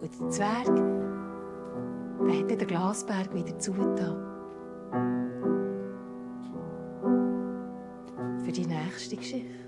Und 0.00 0.20
der 0.20 0.30
Zwerg, 0.30 0.76
der 2.26 2.38
hat 2.38 2.50
den 2.50 2.66
Glasberg 2.66 3.34
wieder 3.34 3.58
zugetan. 3.58 4.16
Für 8.44 8.52
die 8.52 8.66
nächste 8.66 9.16
Geschichte. 9.16 9.63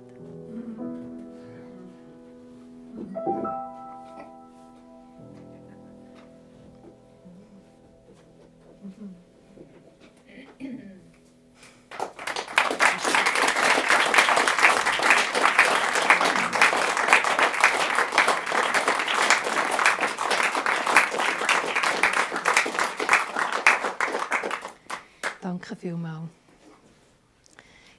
Vielmals. 25.87 26.29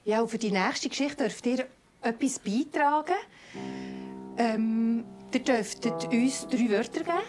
Ja, 0.04 0.20
und 0.20 0.28
für 0.28 0.38
die 0.38 0.50
nächste 0.50 0.88
Geschichte 0.88 1.24
dürft 1.24 1.46
ihr 1.46 1.66
etwas 2.02 2.38
beitragen. 2.38 3.20
Ähm, 4.36 5.04
ihr 5.32 5.40
dürftet 5.40 6.04
uns 6.04 6.46
drei 6.48 6.68
Wörter 6.70 7.04
geben. 7.04 7.22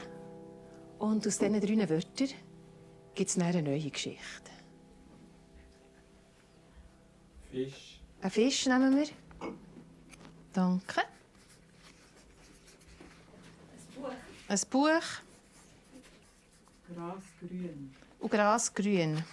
Und 0.99 1.25
aus 1.25 1.37
diesen 1.37 1.61
drei 1.61 1.89
Wörtern 1.89 2.29
gibt 3.15 3.29
es 3.29 3.37
eine 3.37 3.61
neue 3.61 3.89
Geschichte. 3.89 4.51
Fisch, 7.51 7.99
Einen 8.21 8.31
Fisch 8.31 8.65
nehmen 8.67 8.95
wir. 8.97 9.07
Danke. 10.53 11.01
Ein 14.47 14.59
Buch 14.69 14.89
Grasgrün, 16.95 17.93
und 18.19 18.31
Grasgrün. 18.31 19.23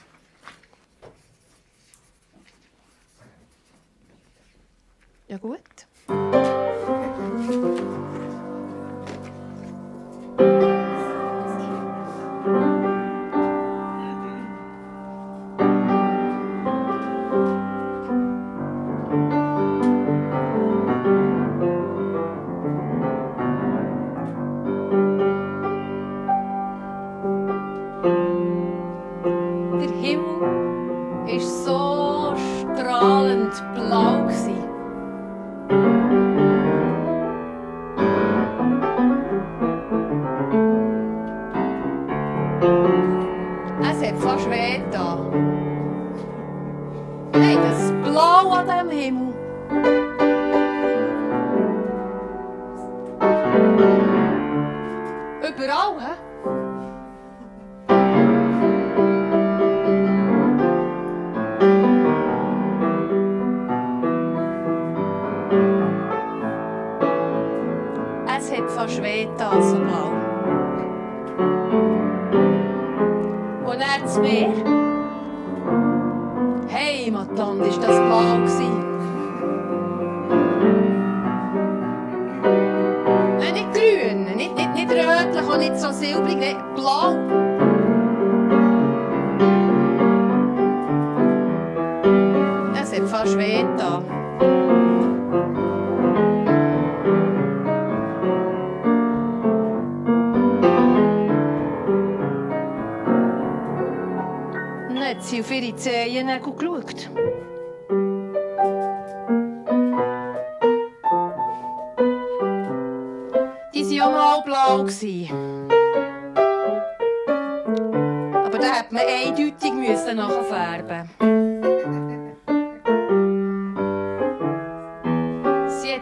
Ja 5.28 5.38
gut. 5.38 6.35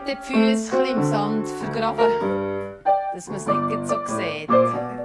Hat 0.05 0.11
die 0.29 0.35
Füße 0.35 0.83
im 0.83 1.03
Sand 1.03 1.49
vergraben, 1.49 2.77
dass 3.15 3.27
man 3.27 3.37
es 3.37 3.47
nicht 3.47 3.89
so 3.89 3.97
sieht. 4.05 5.04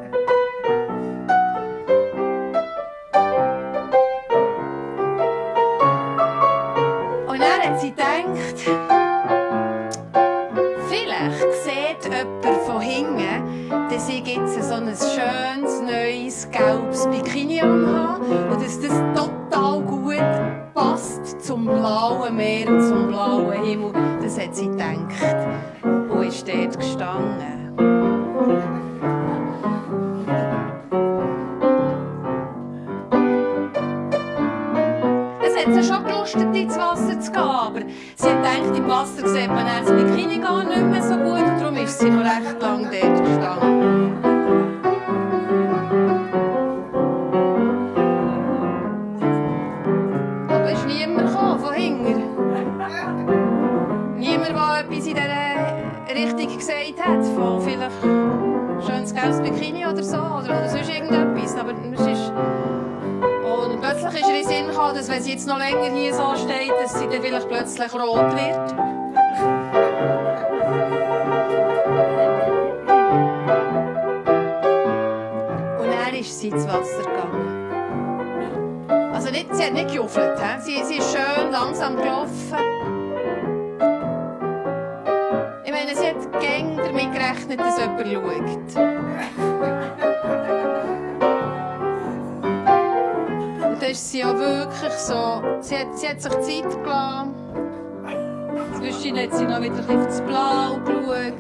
Sie 99.40 99.46
noch 99.46 99.62
wieder 99.62 99.76
bisschen 99.76 100.06
aufs 100.06 100.22
Blau 100.22 100.78
geschaut. 100.86 101.34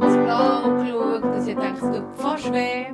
Aufs 0.00 0.16
Blau 0.16 0.62
geschaut. 0.78 1.42
Sie 1.42 1.56
hat 1.56 1.60
gedacht, 1.60 1.82
es 1.82 1.98
tut 1.98 2.04
fast 2.16 2.52
weh. 2.52 2.86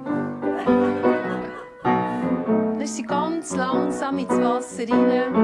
Dann 1.85 2.81
ist 2.81 2.97
sie 2.97 3.03
ganz 3.03 3.55
langsam 3.55 4.19
ins 4.19 4.31
Wasser 4.31 4.85
rein. 4.89 5.35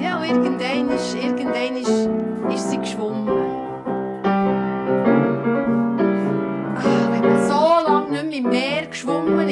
Ja, 0.00 0.18
und 0.18 0.24
irgendwann 0.24 0.88
ist, 0.96 1.14
irgendwann 1.14 1.76
ist, 1.76 2.08
ist 2.54 2.70
sie 2.70 2.78
geschwommen. 2.78 3.51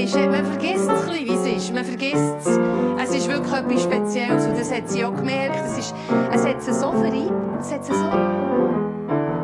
Ist, 0.05 0.17
man 0.17 0.45
vergisst 0.45 0.85
es 0.85 0.89
ein 0.89 0.97
bisschen, 0.97 1.27
wie 1.27 1.33
es 1.33 1.57
ist. 1.57 1.75
Man 1.75 1.85
vergisst 1.85 2.37
es. 2.41 2.59
Es 3.03 3.17
ist 3.17 3.29
wirklich 3.29 3.53
etwas 3.53 3.83
Spezielles 3.83 4.47
und 4.47 4.59
das 4.59 4.73
hat 4.73 4.89
sie 4.89 5.05
auch 5.05 5.15
gemerkt. 5.15 5.57
Es, 5.67 5.79
ist, 5.79 5.95
es 6.33 6.47
hat 6.47 6.63
sie 6.63 6.73
so 6.73 6.93
verliebt. 6.93 7.33
Es 7.61 7.73
hat 7.73 7.85
sie 7.85 7.93
so... 7.93 8.11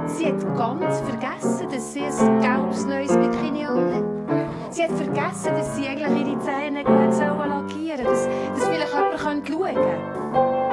Sie 0.06 0.26
hat 0.26 0.56
ganz 0.56 1.00
vergessen, 1.00 1.68
dass 1.70 1.92
sie 1.92 2.02
ein 2.02 2.40
gelbes 2.40 2.86
neues 2.86 3.16
Bikini 3.16 3.66
anhat. 3.66 4.04
Sie 4.70 4.82
hat 4.84 4.92
vergessen, 4.92 5.52
dass 5.56 5.76
sie 5.76 5.86
eigentlich 5.88 6.26
ihre 6.26 6.38
Zähne 6.40 6.84
gut 6.84 7.18
lackieren. 7.18 8.04
Dass, 8.04 8.28
dass 8.54 8.68
vielleicht 8.68 8.94
jemand 8.94 9.18
schauen 9.20 9.42
könnte. 9.44 10.66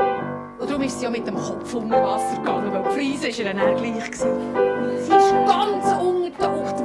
Und 0.59 0.69
darum 0.69 0.83
ist 0.83 0.99
sie 0.99 1.05
ja 1.05 1.09
mit 1.09 1.27
dem 1.27 1.35
Kopf 1.35 1.73
unter 1.73 2.01
Wasser 2.01 2.37
gegangen, 2.37 2.71
weil 2.71 2.83
die 2.83 2.89
Fliese 2.89 3.23
war 3.23 3.45
ihr 3.45 3.53
dann 3.53 3.75
gleich. 3.75 4.15
Sie 4.15 5.11
ist 5.11 5.33
ganz 5.47 6.01
untergetaucht, 6.01 6.75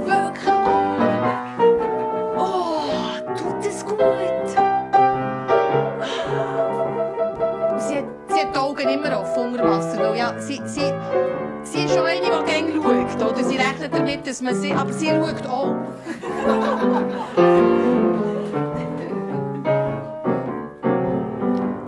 sie, 10.49 10.61
sie, 10.65 10.93
sie 11.63 11.85
ist 11.85 11.95
schon 11.95 12.07
eine, 12.07 12.23
die 12.23 12.29
gerne 12.51 12.73
schaut. 12.73 13.23
Oder? 13.33 13.45
Sie 13.45 13.57
rechnet 13.57 13.93
damit, 13.93 14.27
dass 14.27 14.41
man 14.41 14.55
sie... 14.55 14.73
Aber 14.73 14.93
sie 14.93 15.09
schaut 15.09 15.47
auch. 15.47 15.77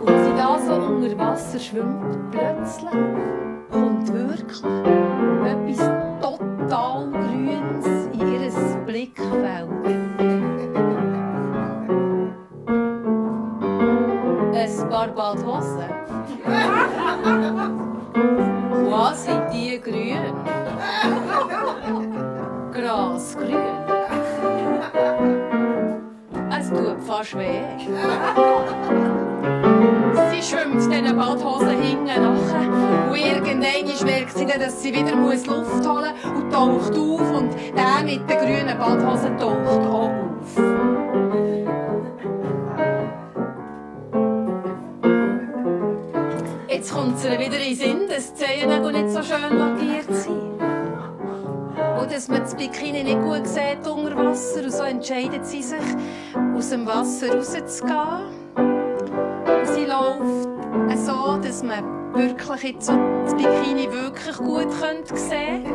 Und 0.00 0.24
sie 0.24 0.34
da 0.36 0.58
so 0.58 0.74
unter 0.74 1.18
Wasser 1.18 1.58
schwimmt, 1.58 2.30
plötzlich 2.30 2.90
kommt 3.70 4.12
wirklich 4.12 4.62
etwas 5.44 5.78
total 6.20 7.10
Grünes 7.12 7.86
in 8.12 8.20
ihr 8.20 8.50
Blickfeld. 8.86 9.68
Ein 14.52 14.88
paar 14.88 15.08
Badhosen. 15.08 15.88
Quasi 18.12 19.30
die 19.52 19.80
grün. 19.80 20.34
Grasgrün. 22.72 23.56
Es 26.58 26.68
tut 26.70 27.02
fast 27.06 27.38
weh. 27.38 27.62
Sie 30.30 30.42
schwimmt 30.42 30.74
diesen 30.76 31.16
Badhosen 31.16 31.82
hinten 31.82 32.04
nachher. 32.04 33.10
Und 33.10 33.16
irgendwann 33.16 34.06
merkt 34.06 34.36
sie 34.36 34.46
dann, 34.46 34.60
dass 34.60 34.82
sie 34.82 34.92
wieder 34.92 35.14
Luft 35.14 35.48
holen 35.48 35.64
muss 35.64 35.86
und 36.34 36.52
taucht 36.52 36.98
auf. 36.98 37.32
Und 37.38 37.54
der 37.76 38.04
mit 38.04 38.28
den 38.28 38.38
grünen 38.38 38.78
Badhosen 38.78 39.38
taucht 39.38 39.66
auch 39.66 40.10
auf. 40.10 41.29
Jetzt 46.90 46.98
kommt 46.98 47.18
es 47.18 47.22
wieder 47.22 47.44
in 47.44 47.50
den 47.52 47.76
Sinn, 47.76 48.08
dass 48.08 48.34
die 48.34 48.44
Zehennägel 48.44 48.90
nicht 48.90 49.10
so 49.10 49.22
schön 49.22 49.56
lackiert 49.56 50.12
sind. 50.12 50.58
Und 52.00 52.12
dass 52.12 52.26
man 52.26 52.40
das 52.40 52.56
Bikini 52.56 53.04
nicht 53.04 53.20
gut 53.20 53.46
sieht 53.46 53.86
unter 53.86 54.16
Wasser. 54.16 54.64
Und 54.64 54.72
so 54.72 54.82
entscheidet 54.82 55.46
sie 55.46 55.62
sich, 55.62 55.78
aus 56.56 56.70
dem 56.70 56.88
Wasser 56.88 57.36
rauszugehen. 57.36 58.26
Und 58.56 59.66
sie 59.66 59.84
läuft 59.84 60.48
so, 61.06 61.36
dass 61.36 61.62
man 61.62 62.12
wirklich 62.12 62.74
jetzt 62.74 62.86
so 62.86 62.92
das 63.22 63.36
Bikini 63.36 63.88
wirklich 63.92 64.36
gut 64.38 64.66
könnte 64.80 65.16
sehen 65.16 65.66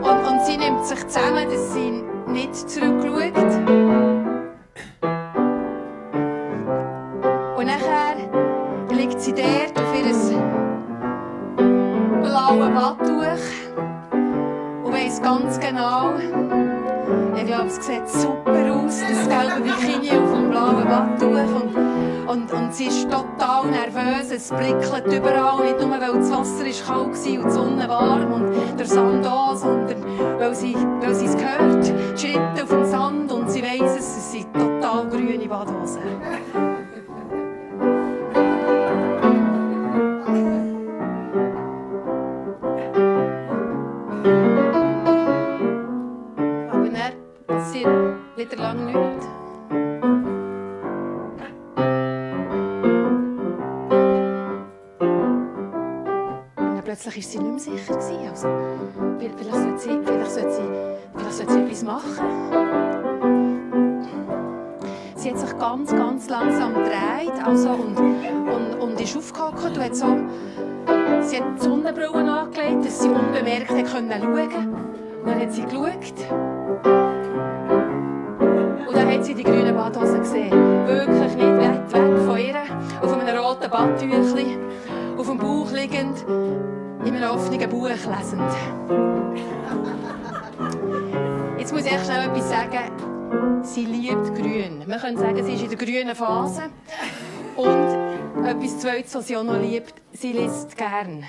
und, 0.00 0.26
und 0.26 0.46
sie 0.46 0.56
nimmt 0.56 0.86
sich 0.86 1.06
zusammen, 1.08 1.46
dass 1.50 1.74
sie 1.74 2.02
nicht 2.32 2.56
zurückschaut. 2.56 3.34
Ganz 15.22 15.58
genau, 15.60 16.12
ich 17.36 17.46
glaube, 17.46 17.66
es 17.66 17.76
sieht 17.86 18.08
super 18.08 18.74
aus, 18.74 19.00
das 19.00 19.28
gelbe 19.28 19.60
Bikini 19.62 20.10
auf 20.10 20.32
dem 20.32 20.50
blauen 20.50 20.84
Badtuch. 20.84 21.28
Und, 21.28 22.28
und, 22.28 22.52
und 22.52 22.74
sie 22.74 22.86
ist 22.86 23.08
total 23.10 23.66
nervös, 23.66 24.30
es 24.30 24.48
prickelt 24.48 25.06
überall, 25.06 25.64
nicht 25.64 25.80
nur 25.80 25.90
weil 25.90 26.12
das 26.12 26.30
Wasser 26.30 26.66
ist 26.66 26.86
kalt 26.86 26.98
war 26.98 27.08
und 27.08 27.14
die 27.14 27.50
Sonne 27.50 27.88
warm 27.88 28.32
und 28.32 28.78
der 28.78 28.86
Sand 28.86 29.26
auch, 29.26 29.56
sondern 29.56 30.04
weil 30.38 30.54
sie, 30.54 30.74
weil 31.00 31.14
sie 31.14 31.26
es 31.26 31.36
hört, 31.36 31.86
die 31.86 32.18
Schritte 32.18 32.62
auf 32.62 32.68
dem 32.68 32.84
Sand 32.84 33.32
und 33.32 33.50
sie 33.50 33.62
weiss 33.62 33.98
es, 33.98 34.16
es 34.16 34.32
sind 34.32 34.52
total 34.52 35.06
grüne 35.08 35.48
Badhosen. 35.48 36.02
War 57.18 57.24
sie 57.24 57.38
nicht 57.38 57.50
mehr 57.50 57.58
sicher. 57.58 57.94
gewesen. 57.94 58.28
Also, 58.30 58.48
vielleicht 59.18 59.54
sollte 59.54 59.78
sie, 59.78 59.98
vielleicht 60.04 60.30
sollte 60.30 60.52
sie, 60.52 60.62
vielleicht 61.14 61.34
sollte 61.34 61.52
sie 61.52 61.60
etwas 61.60 61.82
machen. 61.82 62.12
Sie 65.16 65.30
hat 65.30 65.38
sich 65.38 65.58
ganz, 65.58 65.90
ganz 65.90 66.28
langsam 66.28 66.74
gedreht 66.74 67.44
also, 67.44 67.70
und, 67.70 67.98
und, 67.98 68.80
und 68.80 69.00
ist 69.00 69.16
aufgehockt 69.16 69.64
und 69.64 69.84
hat 69.84 69.96
so... 69.96 70.06
Sie 71.22 71.36
hat 71.36 71.44
die 71.58 71.62
Sonnenbrille 71.62 72.32
angelegt, 72.32 72.86
dass 72.86 73.02
sie 73.02 73.08
unbemerkt 73.08 73.70
hat 73.70 73.88
schauen 73.88 74.04
Und 74.04 75.26
dann 75.26 75.40
hat 75.40 75.52
sie 75.52 75.62
geschaut. 75.62 76.14
Und 78.86 78.96
dann 78.96 79.12
hat 79.12 79.24
sie 79.24 79.34
die 79.34 79.42
grünen 79.42 79.74
Badhosen 79.74 80.20
gesehen. 80.20 80.52
Wirklich 80.86 81.34
nicht 81.34 81.58
weit 81.58 81.92
weg 81.92 82.18
von 82.24 82.38
ihr. 82.38 82.56
Auf 83.02 83.12
einem 83.12 83.38
roten 83.38 83.70
Badtüchli. 83.70 84.56
Auf 85.18 85.26
dem 85.26 85.38
Bauch 85.38 85.70
liegend. 85.72 86.24
In 87.04 87.14
einem 87.14 87.30
offenen 87.30 87.70
Buch 87.70 87.88
lesend. 87.88 88.42
Jetzt 91.58 91.72
muss 91.72 91.84
ich 91.84 91.92
echt 91.92 92.04
schnell 92.06 92.28
etwas 92.28 92.48
sagen. 92.48 93.62
Sie 93.62 93.84
liebt 93.84 94.34
grün. 94.34 94.84
Man 94.86 95.00
könnte 95.00 95.20
sagen, 95.20 95.44
sie 95.44 95.54
ist 95.54 95.62
in 95.62 95.68
der 95.68 95.78
grünen 95.78 96.14
Phase. 96.14 96.62
Und 97.56 98.46
etwas 98.46 98.78
Zweites, 98.78 99.14
was 99.14 99.26
sie 99.26 99.36
auch 99.36 99.44
noch 99.44 99.60
liebt, 99.60 99.94
sie 100.12 100.32
liest 100.32 100.76
gern. 100.76 101.24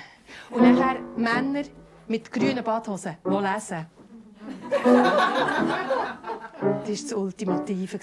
Und 0.50 0.62
nachher 0.62 0.96
Männer 1.16 1.62
mit 2.08 2.32
grünen 2.32 2.64
Badhosen, 2.64 3.16
die 3.24 3.30
lesen. 3.30 3.86
Das 4.70 4.84
war 6.62 6.82
das 6.86 7.12
Ultimative. 7.12 7.98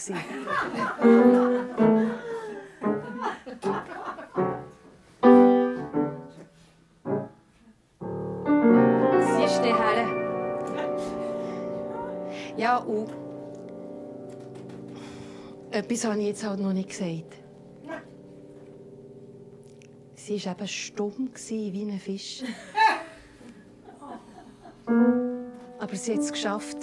Ja, 12.78 12.84
und 12.84 13.10
Etwas 15.72 16.06
habe 16.06 16.20
ich 16.20 16.28
jetzt 16.28 16.46
halt 16.46 16.60
noch 16.60 16.74
nicht 16.74 16.90
gesagt. 16.90 17.38
Sie 20.16 20.46
war 20.46 20.52
eben 20.54 20.68
stumm 20.68 21.30
wie 21.50 21.82
ein 21.84 22.00
Fisch. 22.00 22.44
Aber 25.80 25.96
sie 25.96 26.14
hat 26.14 26.20
es 26.20 26.32
geschafft. 26.32 26.78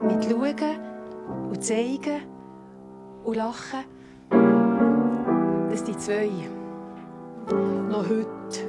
Mit 0.00 0.24
Schauen 0.24 0.56
und 1.50 1.62
Zeigen 1.62 2.22
und 3.24 3.36
Lachen, 3.36 3.84
dass 5.70 5.84
die 5.84 5.96
zwei 5.96 6.30
noch 7.88 8.08
heute 8.08 8.66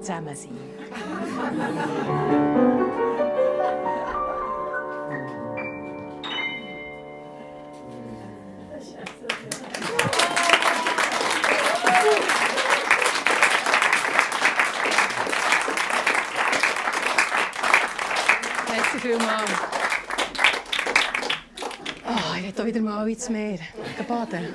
zusammen 0.00 0.36
sind. 0.36 0.58
Wieder 22.78 22.90
mal 22.90 23.08
ins 23.08 23.28
Meer 23.28 23.58
baden. 24.06 24.54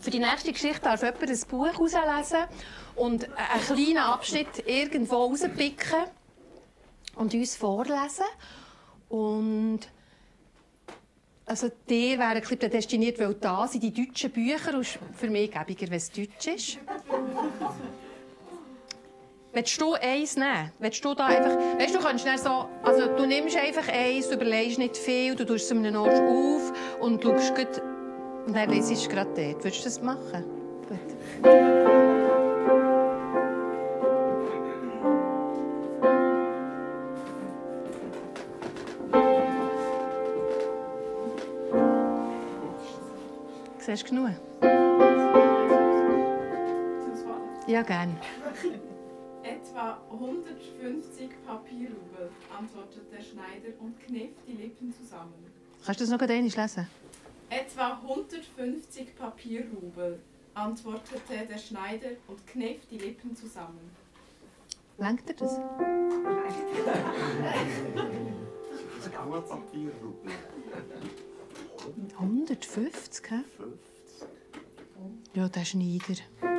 Für 0.00 0.10
die 0.10 0.18
nächste 0.18 0.52
Geschichte 0.52 0.80
darf 0.82 1.02
jemand 1.02 1.22
ein 1.22 1.40
Buch 1.48 1.66
herauslesen 1.66 2.46
und 2.96 3.24
einen 3.24 3.62
kleinen 3.62 3.98
Abschnitt 3.98 4.66
irgendwo 4.66 5.26
rauspicken 5.26 6.04
und 7.16 7.34
uns 7.34 7.56
vorlesen. 7.56 8.24
Und 9.08 9.80
also 11.44 11.68
der 11.88 12.18
wäre 12.18 12.28
ein 12.28 12.40
bisschen 12.40 12.58
prädestiniert, 12.58 13.18
weil 13.18 13.34
da 13.34 13.66
sind 13.66 13.82
die 13.82 13.92
deutschen 13.92 14.30
Bücher 14.30 14.74
und 14.74 14.86
für 14.86 15.28
mich 15.28 15.50
gäbiger, 15.50 15.86
wenn 15.88 15.96
es 15.96 16.10
deutsch 16.10 16.46
ist. 16.46 16.78
Willst 19.52 19.80
du 19.80 19.94
eins 19.94 20.36
nehmen? 20.36 20.70
Willst 20.78 21.04
du 21.04 21.12
da 21.12 21.26
einfach... 21.26 21.56
Weißt 21.76 21.92
du, 21.92 21.98
du 21.98 22.04
kannst 22.04 22.24
so... 22.38 22.68
Also 22.84 23.06
du 23.16 23.26
nimmst 23.26 23.56
einfach 23.56 23.88
eins, 23.88 24.28
du 24.28 24.36
überlegst 24.36 24.78
nicht 24.78 24.96
viel, 24.96 25.34
du 25.34 25.44
tust 25.44 25.64
es 25.64 25.72
einem 25.72 25.96
Ort 25.96 26.20
auf 26.20 26.72
und 27.00 27.20
schaust 27.20 27.56
gut... 27.56 27.82
Und 28.46 28.54
dann 28.54 28.70
lesest 28.70 29.06
du 29.06 29.10
gerade 29.10 29.30
dort. 29.34 29.64
Willst 29.64 29.80
du 29.80 29.84
das 29.84 30.00
machen? 30.00 30.44
Gut. 30.88 30.98
Siehst 43.78 44.04
du 44.04 44.14
genug? 44.14 44.30
Ja, 47.66 47.82
gerne. 47.82 48.14
Etwa 49.70 50.00
150 50.10 51.30
Papierrubel, 51.46 52.28
antwortet 52.58 53.12
der 53.12 53.22
Schneider 53.22 53.68
und 53.78 54.00
knifft 54.00 54.40
die 54.48 54.54
Lippen 54.54 54.92
zusammen. 54.92 55.32
Kannst 55.84 56.00
du 56.00 56.04
das 56.04 56.10
noch 56.10 56.20
einmal 56.20 56.42
lesen? 56.42 56.88
Etwa 57.48 58.00
150 58.02 59.16
Papierrubel, 59.16 60.18
antwortete 60.54 61.46
der 61.48 61.58
Schneider 61.58 62.08
und 62.26 62.44
knifft 62.48 62.90
die 62.90 62.98
Lippen 62.98 63.36
zusammen. 63.36 63.92
Lenkt 64.98 65.28
dir 65.28 65.34
das? 65.34 65.56
Nur 69.24 69.46
Papierrubel. 69.46 70.32
150, 72.18 73.30
hä? 73.30 73.44
50. 73.56 74.28
Ja, 75.34 75.48
der 75.48 75.64
Schneider. 75.64 76.49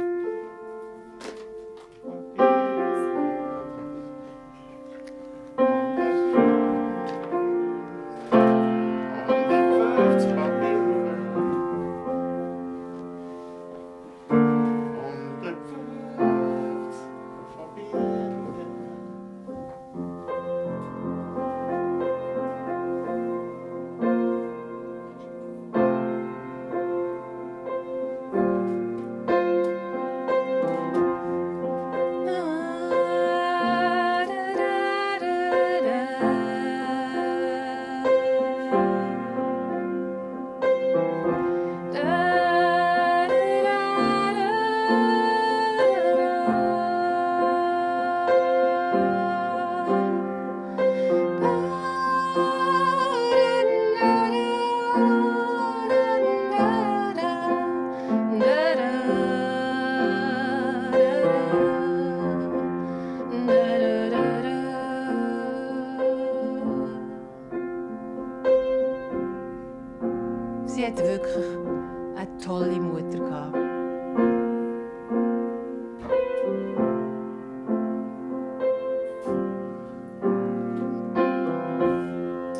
Tolle 72.61 72.79
Mutter 72.79 73.17
gehabt. 73.17 73.57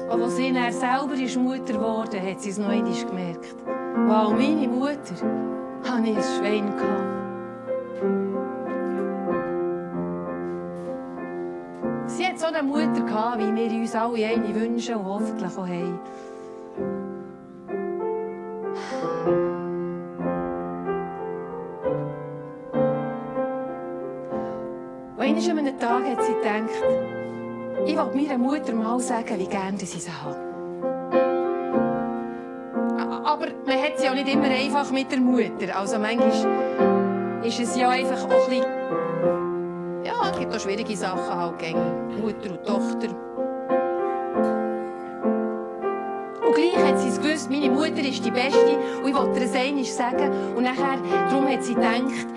Als 0.10 0.36
sie 0.38 0.52
selber 0.72 1.14
ist 1.14 1.38
Mutter 1.38 1.74
geworden 1.74 2.22
hat 2.22 2.42
sie 2.42 2.50
es 2.50 2.58
noch 2.58 2.70
einmal 2.70 2.94
gemerkt. 2.94 3.56
Wow, 4.08 4.34
meine 4.34 4.68
Mutter 4.68 5.16
hatte 5.84 6.10
ich 6.10 6.18
ein 6.18 6.24
Schwein. 6.24 6.74
Sie 12.08 12.26
hat 12.26 12.40
so 12.40 12.48
eine 12.48 12.64
Mutter 12.64 13.02
wie 13.38 13.56
wir 13.56 13.80
uns 13.80 13.96
alle 13.96 14.26
eine 14.26 14.56
wünschen 14.56 14.96
und 14.96 15.06
hoffentlich 15.06 15.58
auch 15.58 15.68
haben. 15.68 16.00
Will 28.14 28.22
meiner 28.22 28.38
Mutter 28.38 28.74
mal 28.74 29.00
sagen, 29.00 29.40
wie 29.40 29.48
gerne 29.48 29.78
sie 29.78 29.86
sie 29.86 30.12
hat. 30.12 30.38
Aber 33.24 33.48
man 33.66 33.82
hat 33.82 33.94
es 33.96 34.04
ja 34.04 34.14
nicht 34.14 34.34
immer 34.34 34.50
einfach 34.50 34.92
mit 34.92 35.12
der 35.12 35.20
Mutter. 35.20 35.76
Also 35.76 35.98
manchmal 36.00 36.32
ist 37.44 37.60
es 37.60 37.76
ja 37.76 37.90
einfach 37.90 38.26
auch 38.26 38.32
ein 38.32 38.50
bisschen... 38.50 38.66
Ja, 40.04 40.32
es 40.32 40.40
gibt 40.40 40.56
auch 40.56 40.60
schwierige 40.60 40.96
Sachen 40.98 41.36
halt 41.36 41.60
gegen 41.60 42.22
Mutter 42.22 42.52
und 42.52 42.66
Tochter. 42.66 43.08
Und 46.46 46.56
gleich 46.56 46.76
hat 46.76 47.00
sie 47.00 47.10
es 47.10 47.22
gewusst, 47.22 47.50
meine 47.50 47.70
Mutter 47.70 48.00
ist 48.00 48.26
die 48.26 48.32
Beste 48.32 48.78
und 49.02 49.10
ich 49.10 49.16
wollte 49.16 49.40
ihr 49.40 49.46
es 49.46 49.56
einmal 49.56 49.86
sagen. 49.86 50.32
Und 50.56 50.64
nachher, 50.64 51.00
darum 51.30 51.48
hat 51.48 51.64
sie 51.64 51.76
gedacht, 51.76 52.28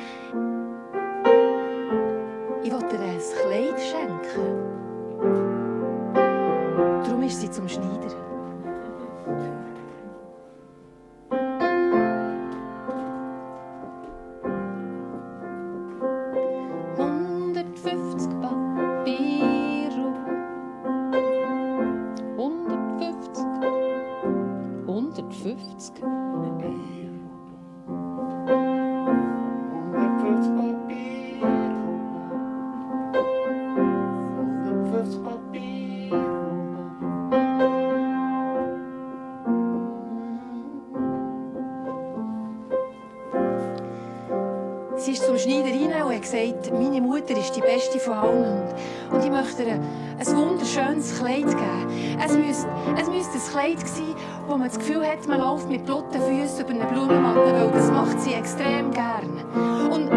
ihr 49.67 49.81
ein 50.19 50.37
wunderschönes 50.37 51.19
Kleid 51.19 51.47
geben. 51.47 52.19
Es 52.25 52.37
müsste, 52.37 52.69
es 53.01 53.09
müsste 53.09 53.35
ein 53.35 53.53
Kleid 53.53 53.89
sein, 53.89 54.15
wo 54.47 54.57
man 54.57 54.69
das 54.69 54.79
Gefühl 54.79 55.07
hat, 55.07 55.27
man 55.27 55.41
läuft 55.41 55.69
mit 55.69 55.85
blotten 55.85 56.21
Füßen 56.21 56.61
über 56.61 56.75
eine 56.75 56.87
Blumenmatte, 56.93 57.53
weil 57.55 57.71
das 57.73 57.91
macht 57.91 58.21
sie 58.21 58.35
extrem 58.35 58.91
gern. 58.93 59.91
Und 59.91 60.11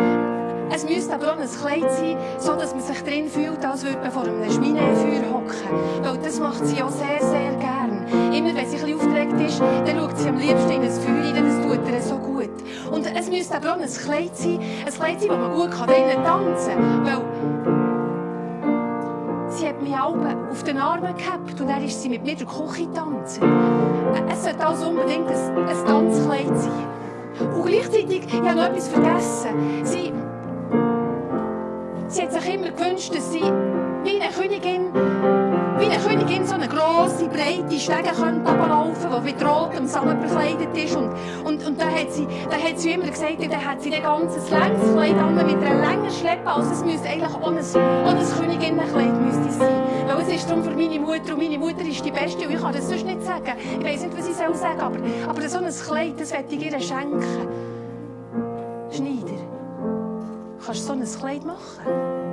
es 0.72 0.84
müsste 0.84 1.16
aber 1.16 1.34
auch 1.34 1.40
ein 1.40 1.48
Kleid 1.48 1.92
sein, 1.92 2.18
so 2.38 2.54
dass 2.56 2.74
man 2.74 2.84
sich 2.84 3.02
drin 3.04 3.28
fühlt, 3.28 3.66
als 3.66 3.84
würde 3.84 4.00
man 4.00 4.12
vor 4.12 4.24
einem 4.24 4.52
Schminefeuer 4.52 5.32
hocken. 5.32 6.04
Weil 6.04 6.18
das 6.18 6.40
macht 6.40 6.66
sie 6.66 6.82
auch 6.84 6.90
sehr, 6.90 7.20
sehr 7.20 7.54
gern. 7.56 8.06
Immer 8.34 8.56
wenn 8.56 8.68
sie 8.68 8.78
ein 8.78 8.96
aufgeregt 8.96 9.40
ist, 9.42 9.60
dann 9.60 9.98
schaut 9.98 10.18
sie 10.18 10.30
am 10.30 10.38
liebsten 10.38 10.70
in 10.70 10.82
das 10.82 11.00
Feuer 11.00 11.34
rein, 11.34 11.44
das 11.44 11.66
tut 11.66 11.92
ihr 11.92 12.02
so 12.02 12.18
gut. 12.18 12.50
Und 12.92 13.06
es 13.06 13.30
müsste 13.30 13.56
aber 13.56 13.74
auch 13.74 13.80
ein 13.80 13.90
Kleid 13.90 14.36
sein, 14.36 14.60
ein 14.86 14.94
Kleid 14.94 15.22
sein, 15.22 15.30
wo 15.30 15.36
man 15.36 15.54
gut 15.54 15.72
drinnen 15.88 16.24
tanzen 16.24 16.74
kann. 16.74 17.06
Weil 17.06 17.77
alle 20.08 20.50
auf 20.50 20.64
den 20.64 20.78
Armen 20.78 21.16
gehabt 21.16 21.60
und 21.60 21.68
dann 21.68 21.84
ist 21.84 22.02
sie 22.02 22.10
mit 22.10 22.24
mir 22.24 22.36
die 22.36 22.46
Küche 22.46 22.92
tanzen. 22.94 23.44
Es 24.30 24.44
sollte 24.44 24.66
also 24.66 24.90
unbedingt 24.90 25.28
ein, 25.28 25.68
ein 25.68 25.86
Tanzkleid 25.86 26.58
sein. 26.58 26.88
Und 27.40 27.66
gleichzeitig, 27.66 28.26
ich 28.26 28.34
habe 28.34 28.56
noch 28.56 28.66
etwas 28.66 28.88
vergessen. 28.88 29.50
Sie, 29.84 30.14
sie 32.08 32.22
hat 32.22 32.34
sich 32.34 32.54
immer 32.54 32.70
gewünscht, 32.70 33.14
dass 33.16 33.32
sie 33.32 33.42
wie 33.42 34.22
eine 34.22 34.32
Königin, 34.34 34.92
wie 35.80 35.86
eine 35.86 35.98
Königin 35.98 36.46
so 36.46 36.56
eine 36.56 36.68
grosse, 36.68 37.28
breite 37.28 37.80
Stege 37.80 38.10
könnte 38.16 38.50
runterlaufen, 38.50 39.10
die 39.16 39.32
mit 39.32 39.46
rotem 39.46 39.88
Samen 39.88 40.20
bekleidet 40.20 40.76
ist. 40.76 40.96
Und, 40.96 41.12
und, 41.44 41.66
und 41.66 41.80
dann 41.80 41.94
hat 41.94 42.12
sie, 42.12 42.28
dann 42.50 42.62
hat 42.62 42.80
sie 42.80 42.92
immer 42.92 43.08
gesagt, 43.08 43.42
dann 43.42 43.66
hat 43.66 43.82
sie 43.82 43.94
ein 43.94 44.04
ganzes 44.04 44.50
längs 44.50 44.94
Kleid 44.94 45.16
an 45.18 45.36
mit 45.36 45.46
einer 45.46 45.88
längeren 45.88 46.12
Schleppe. 46.12 46.50
Also 46.50 46.72
es 46.72 46.84
müsste 46.84 47.08
eigentlich 47.08 47.34
auch 47.34 47.48
ein, 47.48 47.58
auch 47.58 48.10
ein 48.10 48.40
Königinnenkleid 48.40 49.22
müsste 49.22 49.52
sein. 49.52 49.84
Weil 50.08 50.22
es 50.22 50.30
ist 50.30 50.50
darum 50.50 50.64
für 50.64 50.72
meine 50.72 51.00
Mutter, 51.00 51.34
und 51.34 51.38
meine 51.38 51.58
Mutter 51.58 51.82
ist 51.82 52.04
die 52.04 52.12
Beste, 52.12 52.48
und 52.48 52.54
ich 52.54 52.62
kann 52.62 52.74
das 52.74 52.90
sonst 52.90 53.06
nicht 53.06 53.24
sagen. 53.24 53.54
Ich 53.80 53.86
weiß 53.86 54.04
nicht, 54.04 54.18
was 54.18 54.28
ich 54.28 54.36
soll 54.36 54.56
sagen 54.56 54.80
aber, 54.80 54.98
aber 55.28 55.50
so 55.50 55.60
ein 55.60 55.70
Kleid, 55.70 56.14
das 56.20 56.32
werde 56.32 56.56
ich 56.56 56.72
ihr 56.72 56.80
schenken. 56.80 57.24
Schneider, 58.90 59.38
kannst 60.66 60.82
du 60.82 60.86
so 60.88 60.94
ein 60.94 61.04
Kleid 61.20 61.46
machen? 61.46 62.27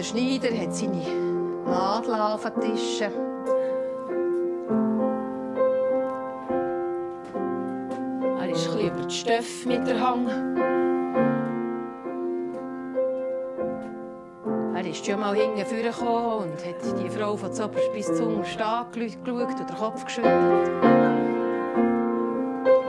Der 0.00 0.06
Schneider 0.06 0.48
hat 0.58 0.74
seine 0.74 1.02
Nadeln 1.66 2.20
auf 2.20 2.42
den 2.42 2.58
Tischen. 2.62 3.12
Er 8.40 8.48
ist 8.48 8.66
ein 8.70 8.80
über 8.80 9.02
die 9.06 9.14
Stoff 9.14 9.66
mit 9.66 9.86
der 9.86 10.00
Hang. 10.00 10.26
Er 14.74 14.86
ist 14.86 15.04
schon 15.04 15.20
mal 15.20 15.36
hinten 15.36 15.66
vorgekommen 15.66 16.48
und 16.48 16.64
hat 16.64 16.98
die 16.98 17.10
Frau 17.10 17.36
von 17.36 17.52
zuoberst 17.52 17.92
bis 17.92 18.06
zum 18.06 18.38
angeschaut 18.38 18.96
und 18.96 19.68
den 19.68 19.76
Kopf 19.76 20.06
geschüttelt. 20.06 20.70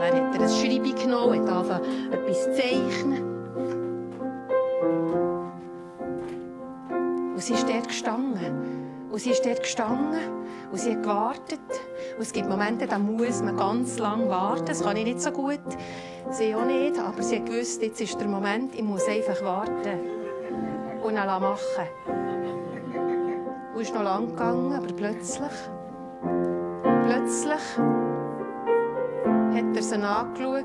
hat 0.00 0.34
er 0.34 0.40
ein 0.40 0.48
Schreiben 0.48 0.94
genommen 0.94 1.40
und 1.40 2.14
etwas 2.14 2.44
zu 2.44 2.54
zeichnen. 2.54 3.32
Und 7.32 7.42
sie 7.42 7.54
ist 7.54 7.68
dort 7.68 7.88
gestanden. 7.88 9.08
Und 9.10 9.18
sie 9.18 9.30
ist 9.30 9.44
dort 9.44 9.62
gestanden 9.62 10.20
und 10.70 10.78
sie 10.78 10.92
hat 10.92 11.02
gewartet. 11.02 11.60
Und 12.16 12.22
es 12.22 12.32
gibt 12.32 12.48
Momente, 12.48 12.86
da 12.86 12.98
muss 12.98 13.42
man 13.42 13.56
ganz 13.58 13.98
lange 13.98 14.28
warten. 14.28 14.64
Das 14.64 14.82
kann 14.82 14.96
ich 14.96 15.04
nicht 15.04 15.20
so 15.20 15.30
gut. 15.30 15.60
Sie 16.30 16.54
auch 16.54 16.64
nicht. 16.64 16.98
Aber 16.98 17.22
sie 17.22 17.36
hat 17.36 17.46
gewusst, 17.46 17.82
jetzt 17.82 18.00
ist 18.00 18.18
der 18.18 18.28
Moment, 18.28 18.74
ich 18.74 18.82
muss 18.82 19.06
einfach 19.06 19.42
warten. 19.42 20.00
Und 21.02 21.14
dann 21.14 21.26
machen. 21.26 21.88
Und 23.74 23.80
es 23.80 23.88
ist 23.88 23.94
noch 23.94 24.02
lang 24.02 24.28
gegangen, 24.28 24.72
aber 24.72 24.94
plötzlich, 24.94 25.52
plötzlich 27.02 27.78
hat 29.54 29.76
er 29.76 29.82
sie 29.82 29.94
angeschaut, 29.96 30.64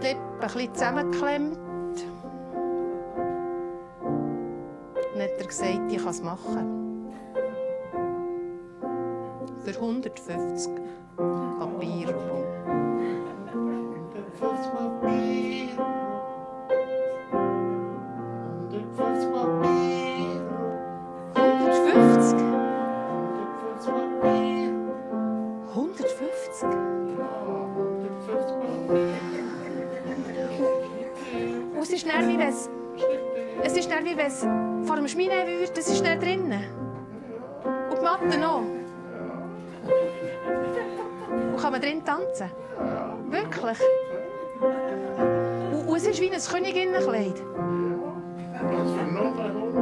die 0.00 0.06
Lippen 0.06 0.32
ein 0.34 0.40
bisschen 0.40 0.74
zusammengeklemmt 0.74 1.71
hat 5.22 5.38
er 5.38 5.46
gesagt, 5.46 5.92
ich 5.92 5.98
kann 5.98 6.08
es 6.08 6.22
machen. 6.22 7.12
Für 9.64 9.70
150 9.70 10.72
Papier. 11.16 12.14
150 13.98 14.72
Papier. 14.72 15.68
150 18.72 19.32
Papier. 19.32 20.40
150? 21.34 22.38
150 23.44 24.02
Papier. 24.20 24.72
150? 25.70 26.62
Ja, 27.18 27.30
150 27.76 28.56
Papier. 28.60 29.12
Es 31.80 31.90
ist 31.90 32.06
wie 32.06 32.38
wenn 32.38 32.48
es... 32.48 32.70
Es 33.64 33.76
ist 33.76 33.90
dann 33.90 34.04
wie 34.04 34.16
wenn 34.16 34.26
es 34.26 34.71
vor 34.92 35.00
dem 35.00 35.08
würde, 35.08 35.72
das 35.74 35.88
ist 35.88 36.04
dann 36.04 36.20
drinnen. 36.20 36.64
Und 37.64 37.98
die 37.98 38.04
Matte 38.04 38.46
auch. 38.46 38.60
Und 41.30 41.56
kann 41.56 41.72
man 41.72 41.80
drin 41.80 42.04
tanzen? 42.04 42.50
Wirklich? 43.30 43.78
Und, 44.60 45.88
und 45.88 45.96
es 45.96 46.06
ist 46.06 46.20
wie 46.20 46.30
ein 46.30 46.38
Königinnenkleid. 46.38 47.42
Was 48.60 48.90
für 48.92 49.04
noch 49.12 49.81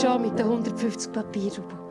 schon 0.00 0.22
mit 0.22 0.38
den 0.38 0.46
150 0.46 1.12
Papierruben. 1.12 1.89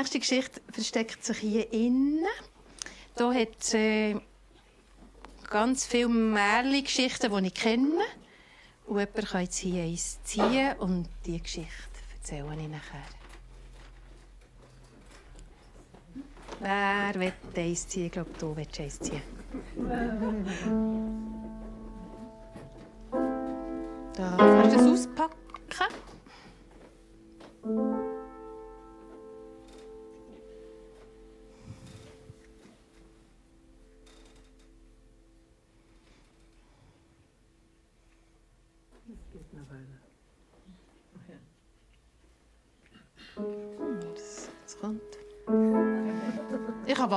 nächste 0.00 0.18
Geschichte 0.18 0.62
versteckt 0.72 1.22
sich 1.24 1.38
hier 1.38 1.72
innen. 1.72 2.24
Da 3.16 3.34
hat 3.34 3.74
äh, 3.74 4.16
ganz 5.48 5.84
viele 5.84 6.08
Märchen-Geschichten, 6.08 7.30
die 7.30 7.46
ich 7.48 7.54
kenne. 7.54 8.04
Und 8.86 8.98
jemand 8.98 9.28
kann 9.28 9.42
jetzt 9.42 9.58
hier 9.58 9.84
eins 9.84 10.18
ziehen 10.24 10.74
und 10.78 11.06
die 11.26 11.40
Geschichte 11.40 11.70
erzähle 12.16 12.56
ich 12.58 12.68
nachher. 12.68 13.02
Wer 16.60 17.20
will 17.20 17.32
eins 17.56 17.86
ziehen? 17.86 18.06
Ich 18.06 18.12
glaube, 18.12 18.30
du 18.38 18.56
willst 18.56 18.80
eins 18.80 18.98
ziehen. 19.00 19.22
Da 24.16 24.36
kannst 24.38 24.76
du 24.76 24.80
es 24.80 25.06
auspacken. 25.06 25.39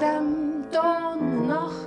dem 0.00 0.64
Ton 0.70 1.46
nach. 1.46 1.86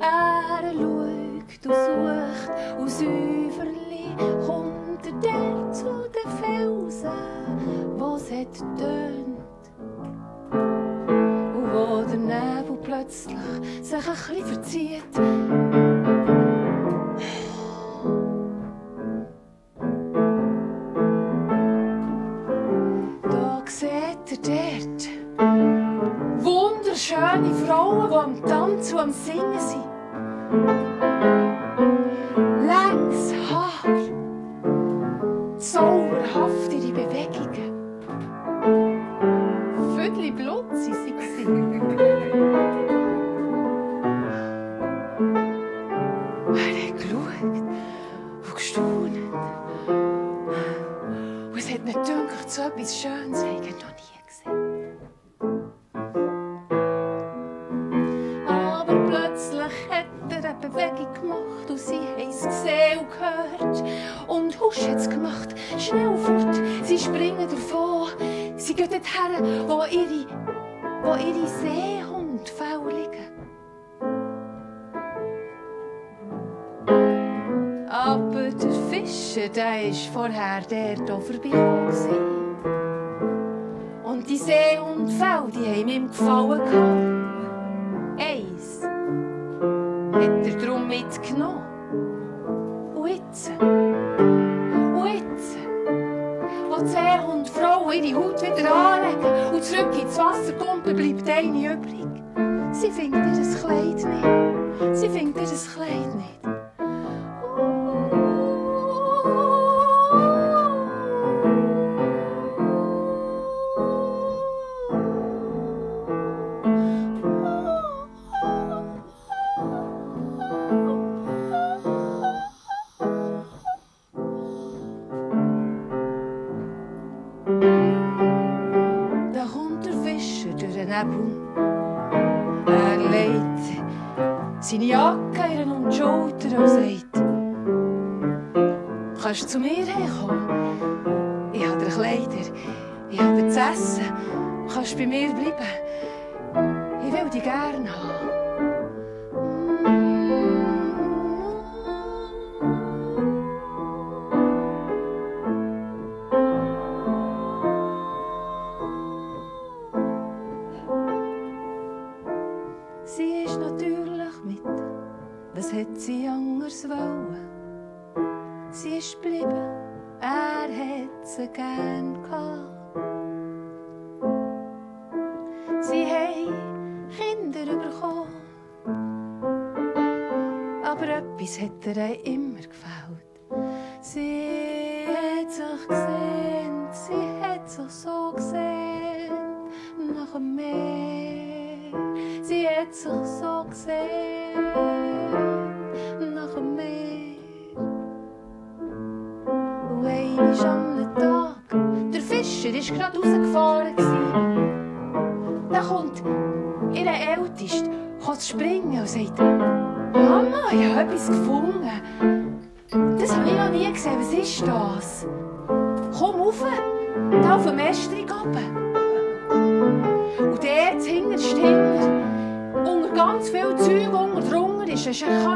Er 0.00 0.72
schaut 0.72 1.66
und 1.66 1.74
sucht 1.74 2.50
und 2.78 2.90
Säuferli 2.90 4.14
kommt 4.46 5.06
er 5.06 5.12
der 5.20 5.72
zu 5.72 6.08
den 6.14 6.30
Felsen, 6.42 7.98
wo's 7.98 8.30
hat 8.30 8.58
tönt. 8.78 9.64
Und 11.54 11.72
wo 11.72 12.02
der 12.02 12.18
Nebel 12.18 12.76
plötzlich 12.82 13.36
sich 13.82 13.94
ein 13.94 14.14
bisschen 14.14 14.46
verzieht, 14.46 15.63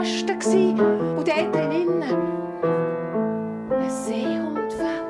Kasten. 0.09 0.39
gewesen. 0.39 0.81
Und 1.17 1.29
dort 1.29 1.55
drinnen 1.55 2.03
ein 3.71 3.91
Seehundfell. 3.91 5.05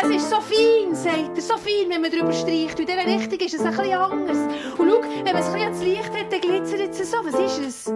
Es 0.00 0.10
ist 0.10 0.30
so 0.30 0.36
fein, 0.40 0.94
sagt 0.94 1.36
er, 1.36 1.42
so 1.42 1.56
fein, 1.56 1.88
wenn 1.88 2.02
man 2.02 2.10
drüber 2.10 2.32
streicht. 2.32 2.78
In 2.78 2.86
dieser 2.86 3.06
Richtung 3.06 3.38
ist 3.38 3.54
es 3.54 3.60
ein 3.60 3.70
bisschen 3.70 3.94
anders. 3.94 4.38
Und 4.76 4.90
schau, 4.90 5.00
wenn 5.02 5.24
man 5.24 5.36
es 5.36 5.46
ein 5.46 5.52
bisschen 5.52 5.62
ans 5.62 5.82
Licht 5.82 6.12
hat, 6.12 6.32
dann 6.32 6.40
glitzert 6.40 6.90
es 6.90 7.10
so. 7.10 7.18
Was 7.24 7.34
ist 7.34 7.66
es? 7.66 7.92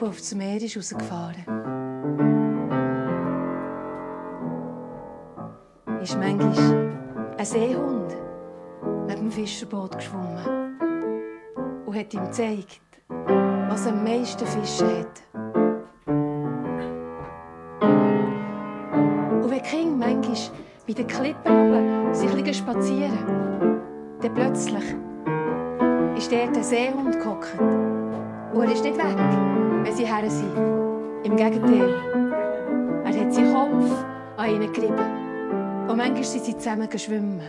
Fischer 0.00 0.06
aber 0.06 0.08
auf 0.08 0.18
das 0.18 0.34
Meer 0.34 0.62
ist 0.62 0.76
rausgefahren. 0.76 1.44
Ist 6.00 6.18
manchmal 6.18 6.90
ein 7.36 7.44
Seehund 7.44 8.16
neben 9.06 9.20
dem 9.20 9.30
Fischerboot 9.30 9.98
geschwommen 9.98 10.78
und 11.84 11.94
hat 11.94 12.14
ihm 12.14 12.24
gezeigt, 12.24 12.80
was 13.08 13.86
am 13.86 14.02
meisten 14.02 14.46
Fische 14.46 14.86
hat. 15.00 15.22
Und 19.42 19.50
wenn 19.50 19.62
Kinder 19.62 20.06
manchmal 20.06 20.36
bei 20.86 20.94
den 20.94 21.06
Klippen 21.06 21.52
oben 21.52 22.14
sich 22.14 22.56
spazieren, 22.56 23.82
dann 24.22 24.34
plötzlich 24.34 24.96
ist 26.16 26.32
dort 26.32 26.56
ein 26.56 26.62
Seehund 26.62 27.18
gehockt. 27.18 28.09
Er 28.52 28.72
ist 28.72 28.84
nicht 28.84 28.96
weg, 28.96 29.16
wenn 29.84 29.94
sie 29.94 30.04
her 30.04 30.28
sind. 30.28 30.56
Im 31.24 31.36
Gegenteil. 31.36 31.94
Er 33.04 33.20
hat 33.20 33.32
seinen 33.32 33.54
Kopf 33.54 34.04
an 34.36 34.50
ihnen 34.50 34.72
gerieben. 34.72 34.96
Und 35.88 35.96
manchmal 35.96 36.24
sind 36.24 36.44
sie 36.44 36.56
zusammen 36.56 36.88
schwimmen. 36.98 37.40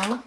Vielmals. 0.00 0.20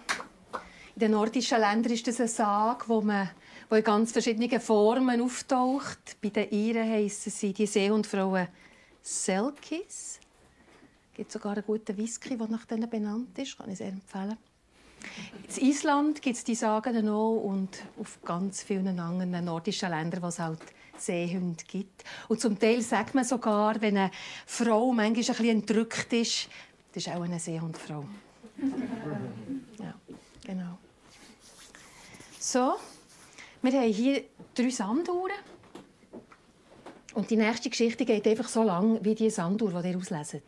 In 0.94 1.00
den 1.00 1.10
nordischen 1.10 1.60
Ländern 1.60 1.92
ist 1.92 2.06
das 2.06 2.20
ein 2.20 2.28
Sag, 2.28 2.88
wo 2.88 3.00
man 3.00 3.30
wo 3.68 3.76
in 3.76 3.84
ganz 3.84 4.12
verschiedenen 4.12 4.60
Formen 4.60 5.20
auftaucht. 5.20 6.16
Bei 6.22 6.28
den 6.28 6.50
Iren 6.50 6.88
heissen 6.88 7.32
sie 7.32 7.52
die 7.52 7.66
Seehundfrauen 7.66 8.48
Selkis. 9.02 10.20
Es 11.10 11.16
gibt 11.16 11.32
sogar 11.32 11.54
einen 11.54 11.64
guten 11.66 11.96
Whisky, 11.96 12.36
der 12.36 12.48
nach 12.48 12.66
denen 12.66 12.88
benannt 12.88 13.38
ist. 13.38 13.58
Kann 13.58 13.70
ich 13.70 13.78
sehr 13.78 13.88
empfehlen. 13.88 14.36
In 15.56 15.68
Island 15.68 16.22
gibt 16.22 16.36
es 16.36 16.44
die 16.44 16.54
Sagen 16.54 17.08
auch 17.08 17.36
und 17.36 17.70
auf 18.00 18.18
ganz 18.24 18.62
vielen 18.62 18.98
anderen 18.98 19.44
nordischen 19.44 19.90
Ländern, 19.90 20.22
wo 20.22 20.28
es 20.28 20.38
halt 20.38 20.60
Seehunde 20.96 21.64
gibt. 21.66 22.04
Und 22.28 22.40
zum 22.40 22.58
Teil 22.58 22.80
sagt 22.80 23.14
man 23.14 23.24
sogar, 23.24 23.80
wenn 23.80 23.96
eine 23.96 24.10
Frau 24.46 24.92
manchmal 24.92 25.06
ein 25.06 25.14
bisschen 25.14 25.48
entrückt 25.48 26.12
ist, 26.12 26.48
das 26.92 27.06
ist 27.06 27.12
auch 27.12 27.22
eine 27.22 27.40
Seehundfrau. 27.40 28.04
Ja, 29.78 29.94
genau. 30.44 30.78
So, 32.54 32.76
wir 33.62 33.72
haben 33.72 33.92
hier 33.92 34.22
drei 34.54 34.70
Sanduhren. 34.70 35.34
Und 37.14 37.28
die 37.28 37.36
nächste 37.36 37.68
Geschichte 37.68 38.04
geht 38.04 38.28
einfach 38.28 38.46
so 38.46 38.62
lang 38.62 39.04
wie 39.04 39.16
die 39.16 39.28
Sanduhr, 39.28 39.82
die 39.82 39.90
ihr 39.90 39.96
auslesen. 39.96 40.40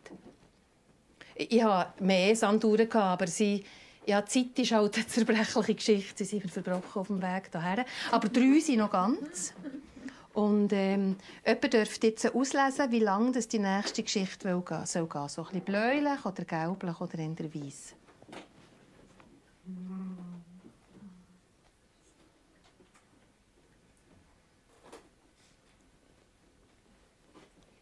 Ich 1.35 1.61
hatte 1.61 2.01
mehr 2.01 2.33
Sanduhren, 2.33 2.89
aber 2.93 3.27
sie, 3.27 3.61
ja, 4.05 4.21
die 4.21 4.29
Zeit 4.29 4.57
ist 4.57 4.71
halt 4.71 4.95
eine 4.95 5.05
zerbrechliche 5.05 5.75
Geschichte. 5.75 6.23
Sie 6.23 6.39
sind 6.39 6.49
verbrochen 6.49 7.01
auf 7.01 7.07
dem 7.07 7.21
Weg 7.21 7.51
daher. 7.51 7.83
Aber 8.09 8.29
drei 8.29 8.57
sind 8.61 8.77
noch 8.77 8.91
ganz. 8.91 9.53
Und 10.33 10.71
ähm, 10.71 11.17
jemand 11.45 11.73
dürfte 11.73 12.07
jetzt 12.07 12.33
auslesen, 12.33 12.89
wie 12.89 12.99
lange 12.99 13.33
das 13.33 13.49
die 13.49 13.59
nächste 13.59 14.01
Geschichte 14.03 14.47
will 14.47 14.63
gehen 14.65 14.85
soll. 14.85 15.09
So 15.27 15.41
ein 15.41 15.47
bisschen 15.47 15.61
bläulich 15.61 16.25
oder 16.25 16.45
gelblich 16.45 17.01
oder 17.01 17.19
eher 17.19 17.53
weiss. 17.53 17.95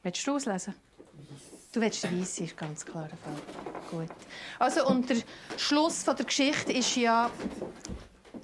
Willst 0.05 0.27
du 0.27 0.35
auslesen? 0.35 0.75
Du 1.71 1.81
willst 1.81 2.03
den 2.03 2.21
Weiss, 2.21 2.39
ist 2.39 2.55
ganz 2.55 2.85
klar 2.85 3.07
der 3.07 3.17
Fall. 3.17 3.41
Gut. 3.89 4.15
Also, 4.59 4.85
und 4.85 5.09
der 5.09 5.17
Schluss 5.57 6.03
von 6.03 6.15
der 6.15 6.27
Geschichte 6.27 6.73
ist 6.73 6.95
ja, 6.95 7.31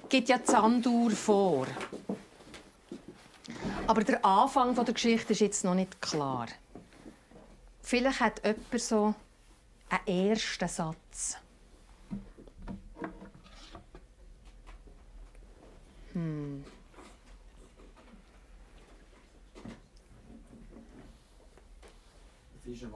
gibt 0.08 0.28
ja 0.28 0.40
Sanduhr 0.42 1.12
vor. 1.12 1.68
Aber 3.86 4.02
der 4.02 4.24
Anfang 4.24 4.74
von 4.74 4.84
der 4.84 4.94
Geschichte 4.94 5.34
ist 5.34 5.38
jetzt 5.38 5.64
noch 5.64 5.76
nicht 5.76 6.02
klar. 6.02 6.48
Vielleicht 7.80 8.18
hat 8.18 8.44
jemand 8.44 8.80
so 8.80 9.14
einen 9.88 10.30
ersten 10.30 10.66
Satz. 10.66 11.36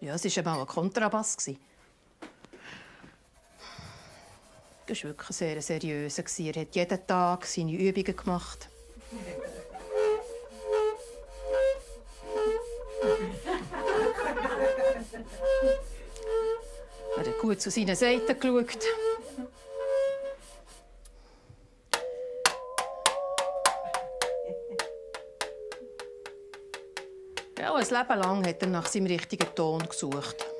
Ja, 0.00 0.14
es 0.14 0.24
war 0.24 0.38
einmal 0.38 0.60
ein 0.60 0.66
Kontrabass. 0.66 1.36
Das 4.86 5.02
war 5.02 5.10
wirklich 5.10 5.36
sehr 5.36 5.60
seriös. 5.60 6.18
Er 6.18 6.60
hat 6.60 6.76
jeden 6.76 7.06
Tag 7.06 7.44
seine 7.44 7.72
Übungen 7.72 8.16
gemacht. 8.16 8.68
Er 17.16 17.26
hat 17.26 17.38
gut 17.40 17.60
zu 17.60 17.70
seinen 17.70 17.96
Seiten 17.96 18.38
geschaut. 18.38 18.86
Ein 27.58 27.82
Leben 27.82 28.20
lang 28.20 28.46
hat 28.46 28.62
er 28.62 28.68
nach 28.68 28.86
seinem 28.86 29.06
richtigen 29.06 29.54
Ton 29.54 29.86
gesucht. 29.88 30.55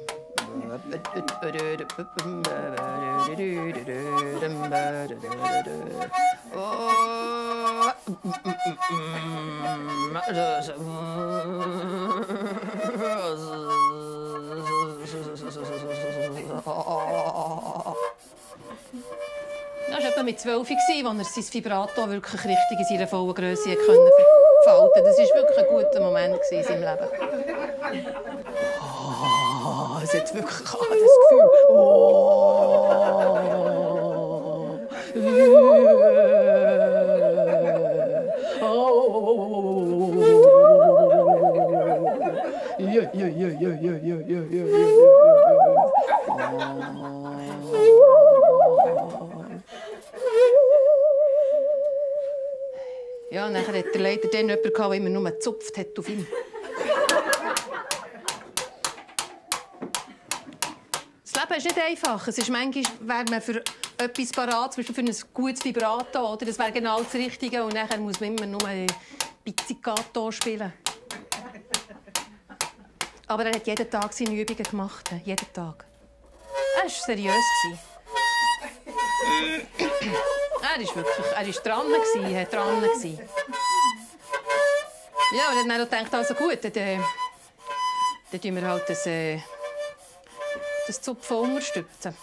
Das 19.88 20.02
war 20.02 20.10
etwa 20.10 20.22
mit 20.22 20.40
12, 20.40 20.70
als 20.70 21.36
er 21.36 21.42
sein 21.42 21.54
Vibrato 21.54 22.10
wirklich 22.10 22.44
richtig 22.44 22.78
in 22.78 22.84
seiner 22.84 23.06
vollen 23.06 23.34
Größe 23.34 23.70
entfalten 23.70 24.10
konnte. 24.64 25.02
Das 25.02 25.18
war 25.18 25.42
wirklich 25.42 25.58
ein 25.58 25.66
guter 25.68 26.00
Moment 26.00 26.40
in 26.50 26.64
seinem 26.64 26.82
Leben. 26.82 28.35
es 30.06 30.12
jetzt 30.12 30.34
wirklich 30.34 30.54
das 30.54 30.72
Gefühl. 30.72 31.50
Ja, 53.28 53.50
nachher 53.50 53.78
hat 53.78 53.84
er 53.92 54.00
leider 54.00 54.28
dann 54.28 54.48
jemanden, 54.48 54.72
der 54.76 54.92
immer 54.92 55.10
nur 55.10 55.24
gezupft 55.24 55.76
hat 55.76 55.98
auf 55.98 56.08
ihn. 56.08 56.26
Nicht 61.66 61.78
einfach. 61.78 62.28
Es 62.28 62.38
ist 62.38 62.48
manchmal, 62.48 62.84
wäre 63.00 63.24
man 63.30 63.42
für 63.42 63.62
etwas 63.98 64.30
parat, 64.30 64.72
zum 64.72 64.82
Beispiel 64.82 64.94
für 64.94 65.00
ein 65.00 65.32
gutes 65.34 65.64
Vibrato, 65.64 66.32
oder? 66.32 66.46
Das 66.46 66.58
wäre 66.58 66.72
genau 66.72 67.02
das 67.02 67.14
Richtige. 67.14 67.64
Und 67.64 67.74
nachher 67.74 67.98
muss 67.98 68.20
man 68.20 68.36
immer 68.36 68.46
nur 68.46 68.86
Pizzicato 69.44 70.30
spielen. 70.30 70.72
Aber 73.26 73.44
er 73.44 73.54
hat 73.56 73.66
jeden 73.66 73.90
Tag 73.90 74.12
seine 74.12 74.40
Übungen 74.40 74.62
gemacht. 74.62 75.10
Jeden 75.24 75.52
Tag. 75.52 75.84
Er 76.76 76.82
war 76.82 76.90
seriös. 76.90 77.34
Er 80.62 80.70
war 80.70 80.78
wirklich, 80.78 81.26
er 81.34 81.46
war 81.46 81.52
dran, 81.62 81.92
er 81.92 82.38
war 82.38 82.44
dran. 82.44 83.18
Ja, 85.32 85.50
und 85.50 85.68
dann 85.68 85.80
hat 85.80 85.92
er 85.92 85.98
gedacht, 86.04 86.14
also 86.14 86.34
gut, 86.34 86.62
dann, 86.62 86.72
äh, 86.72 86.98
dann 88.30 88.40
tun 88.40 88.54
wir 88.54 88.62
halt 88.62 88.88
das, 88.88 89.06
äh, 89.06 89.40
das 90.86 91.00
Zupfen 91.00 91.36
unterstützen. 91.36 92.14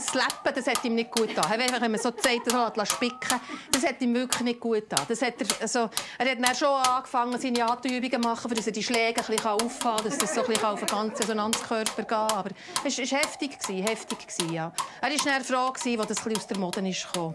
Das 0.00 0.08
Slappen, 0.08 0.54
das 0.54 0.66
hat 0.66 0.82
ihm 0.82 0.94
nicht 0.94 1.10
gut 1.10 1.28
getan. 1.28 1.44
Wenn 1.58 1.90
man 1.90 2.00
so 2.00 2.10
die 2.10 2.22
Seiten 2.22 2.86
spicken 2.86 3.40
das 3.70 3.86
hat 3.86 4.00
ihm 4.00 4.14
wirklich 4.14 4.40
nicht 4.40 4.58
gut 4.60 4.88
getan. 4.88 5.04
Das 5.06 5.20
hat 5.20 5.34
er, 5.38 5.46
also, 5.60 5.90
er 6.16 6.30
hat 6.30 6.38
dann 6.42 6.54
schon 6.54 6.68
angefangen, 6.68 7.38
seine 7.38 7.66
Atemübungen 7.66 8.10
zu 8.10 8.18
machen, 8.18 8.48
damit 8.48 8.66
er 8.66 8.72
die 8.72 8.82
Schläge 8.82 9.20
ein 9.20 9.26
bisschen 9.26 9.46
auffahren 9.46 9.98
kann, 9.98 10.04
dass 10.06 10.16
das 10.16 10.34
so 10.34 10.42
ein 10.42 10.64
auf 10.64 10.78
den 10.78 10.88
ganzen 10.88 11.22
Resonanzkörper 11.22 12.02
geht. 12.02 12.12
Aber 12.12 12.50
es 12.82 12.96
war 12.96 13.18
heftig, 13.18 13.58
heftig. 13.68 14.18
Ja. 14.50 14.72
Er 15.02 15.10
war 15.10 15.16
dann 15.26 15.44
froh, 15.44 16.00
als 16.00 16.08
das 16.08 16.18
ein 16.18 16.32
bisschen 16.32 16.36
aus 16.36 16.46
der 16.46 16.58
Mode 16.58 16.92
kam. 17.12 17.34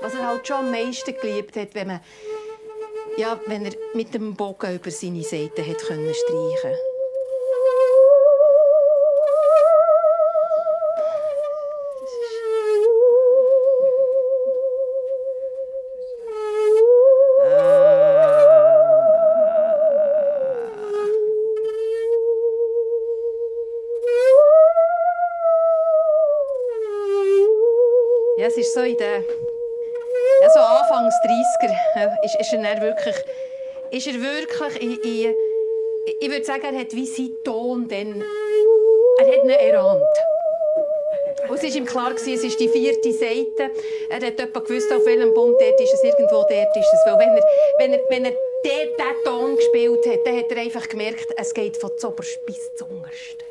Was 0.00 0.14
er 0.14 0.26
halt 0.28 0.48
schon 0.48 0.56
am 0.56 0.70
meisten 0.70 1.14
geliebt 1.20 1.56
hat, 1.56 1.74
wenn, 1.74 1.88
man, 1.88 2.00
ja, 3.18 3.38
wenn 3.46 3.66
er 3.66 3.72
mit 3.92 4.14
dem 4.14 4.34
Bogen 4.34 4.76
über 4.76 4.90
seine 4.90 5.22
Seiten 5.22 5.62
streichen 5.62 6.91
Ja, 28.42 28.48
es 28.48 28.56
ist 28.56 28.74
so 28.74 28.80
in 28.80 28.96
der, 28.96 29.18
ja, 30.40 30.50
so 30.52 30.58
Anfangs 30.58 31.14
30er 31.24 31.76
ja, 31.94 32.16
ist, 32.24 32.34
ist 32.40 32.52
er 32.52 32.80
wirklich, 32.80 33.14
ist 33.92 34.06
er 34.08 34.14
wirklich 34.14 34.82
in, 34.82 35.00
in, 35.00 35.34
ich 36.18 36.28
würde 36.28 36.44
sagen, 36.44 36.74
er 36.74 36.80
hat 36.80 36.92
wie 36.92 37.06
seinen 37.06 37.40
Ton 37.44 37.86
dann, 37.86 38.20
er 39.20 39.26
hat 39.28 39.44
ihn 39.44 39.48
erahnt. 39.48 40.02
Und 41.48 41.54
es 41.54 41.62
war 41.62 41.70
ihm 41.70 41.86
klar, 41.86 42.12
es 42.16 42.26
ist 42.26 42.58
die 42.58 42.68
vierte 42.68 43.12
Seite. 43.12 43.70
Er 44.10 44.16
hat 44.16 44.40
etwa 44.40 44.58
gewusst, 44.58 44.92
auf 44.92 45.06
welchem 45.06 45.32
Bund 45.34 45.54
dort 45.60 45.80
ist 45.80 45.94
es, 45.94 46.02
irgendwo 46.02 46.42
dort 46.42 46.76
ist 46.76 46.92
es. 46.92 47.00
Weil 47.06 47.20
wenn 47.20 47.36
er, 47.36 47.44
wenn 47.78 47.92
er, 47.92 48.00
wenn 48.08 48.24
er 48.24 48.32
diesen 48.64 49.24
Ton 49.24 49.54
gespielt 49.54 50.04
hat, 50.04 50.26
dann 50.26 50.36
hat 50.36 50.50
er 50.50 50.56
einfach 50.56 50.88
gemerkt, 50.88 51.28
es 51.36 51.54
geht 51.54 51.76
von 51.76 51.96
zuoberst 51.96 52.44
bis 52.44 52.74
zum 52.74 52.88
unterst. 52.90 53.44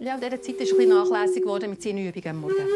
Ja, 0.00 0.16
in 0.16 0.20
dieser 0.20 0.42
Zeit 0.42 0.56
ist 0.56 0.72
er 0.72 0.74
ein 0.74 0.78
bisschen 0.78 0.88
nachlässig 0.88 1.42
geworden 1.42 1.70
mit 1.70 1.82
seinen 1.82 2.06
Übungen 2.08 2.28
am 2.28 2.40
Morgen. 2.40 2.56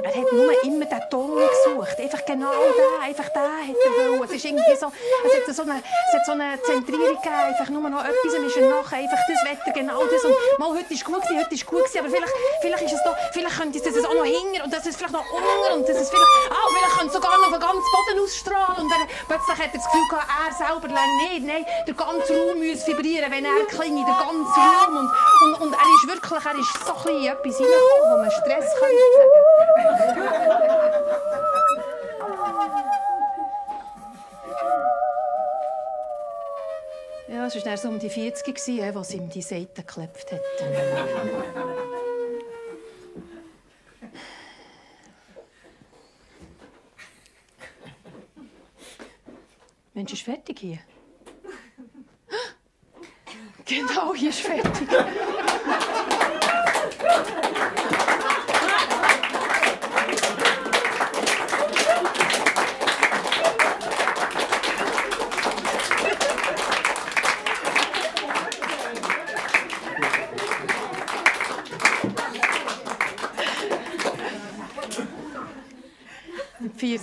Er 0.00 0.14
hat 0.14 0.32
nur 0.32 0.64
immer 0.64 0.77
den 0.90 1.10
Ton 1.10 1.36
gesucht. 1.36 1.98
Einfach 1.98 2.24
genau 2.24 2.52
den, 2.52 3.02
einfach 3.02 3.28
den 3.28 3.42
hat 3.42 3.76
er 3.76 4.10
wollen. 4.10 4.22
Es 4.24 4.32
ist 4.32 4.44
irgendwie 4.44 4.76
so, 4.76 4.92
es 5.26 5.48
hat 5.48 5.56
so 5.56 5.62
eine, 5.62 5.82
es 5.82 6.14
hat 6.14 6.26
so 6.26 6.32
eine 6.32 6.60
Zentrierung 6.62 7.16
gegeben. 7.16 7.34
Einfach 7.34 7.68
nur 7.68 7.88
noch 7.88 8.04
etwas 8.04 8.34
und 8.34 8.44
ist 8.44 8.56
er 8.56 8.68
nachher 8.68 8.98
einfach 8.98 9.18
das 9.28 9.40
Wetter, 9.44 9.72
genau 9.72 10.02
das. 10.04 10.24
Und 10.24 10.34
mal, 10.58 10.70
heute 10.70 10.92
ist 10.92 11.04
gut 11.04 11.22
gewesen, 11.22 11.40
heute 11.40 11.54
ist 11.54 11.66
gut 11.66 11.84
gewesen, 11.84 11.98
aber 11.98 12.10
vielleicht, 12.10 12.34
vielleicht 12.60 12.82
ist 12.84 12.92
es 12.94 13.04
noch, 13.04 13.16
vielleicht 13.32 13.56
könnte 13.56 13.78
es 13.78 14.04
auch 14.04 14.14
noch 14.14 14.24
hinger 14.24 14.64
und 14.64 14.72
das 14.72 14.86
ist 14.86 14.96
vielleicht 14.96 15.12
noch 15.12 15.24
unter 15.30 15.74
und 15.74 15.88
das 15.88 16.00
ist 16.00 16.10
vielleicht, 16.10 16.32
ah, 16.50 16.68
vielleicht 16.72 16.98
könnte 16.98 17.06
es 17.08 17.12
sogar 17.14 17.38
noch 17.38 17.50
den 17.50 17.60
ganzen 17.60 17.90
Boden 17.92 18.24
ausstrahlen. 18.24 18.76
Und 18.82 18.90
dann 18.90 19.02
plötzlich 19.28 19.58
hat 19.58 19.70
er 19.72 19.78
das 19.78 19.84
Gefühl 19.84 20.08
gehabt, 20.08 20.28
er 20.28 20.52
selber 20.54 20.88
lang 20.88 21.10
nicht. 21.28 21.46
Nein, 21.46 21.64
der 21.86 21.94
ganze 21.94 22.32
Raum 22.32 22.58
muss 22.58 22.86
vibrieren, 22.86 23.30
wenn 23.30 23.44
er 23.44 23.64
klingt, 23.66 24.06
der 24.06 24.18
ganze 24.18 24.58
Raum. 24.58 24.96
Und, 24.96 25.10
und, 25.42 25.54
und 25.62 25.72
er 25.72 25.88
ist 25.94 26.06
wirklich, 26.08 26.44
er 26.44 26.58
ist 26.58 26.72
so 26.86 26.92
ein 26.92 27.02
bisschen 27.02 27.26
etwas 27.26 27.54
reingekommen, 27.60 28.06
wo 28.08 28.16
man 28.18 28.30
Stress 28.30 28.68
könnte 28.78 28.98
sagen. 29.98 30.74
Ja, 37.28 37.46
es 37.46 37.64
war 37.64 37.76
so 37.76 37.88
um 37.88 37.98
die 37.98 38.08
40 38.10 38.82
als 38.82 38.94
was 38.94 39.14
ihm 39.14 39.28
die 39.28 39.42
Seite 39.42 39.82
geklebt 39.82 40.32
hat. 40.32 40.40
Mensch, 49.94 50.12
ist 50.12 50.22
fertig 50.22 50.58
hier? 50.60 50.78
Genau, 53.66 54.14
hier 54.14 54.30
ist 54.30 54.40
fertig. 54.40 54.88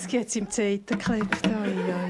Mit 0.06 0.12
40 0.12 0.20
hat 0.20 0.28
es 0.28 0.36
ihm 0.36 0.46
die 0.46 0.52
Seite 0.52 0.98
geklebt. 0.98 1.48
Oi, 1.48 1.52
oi, 1.52 2.05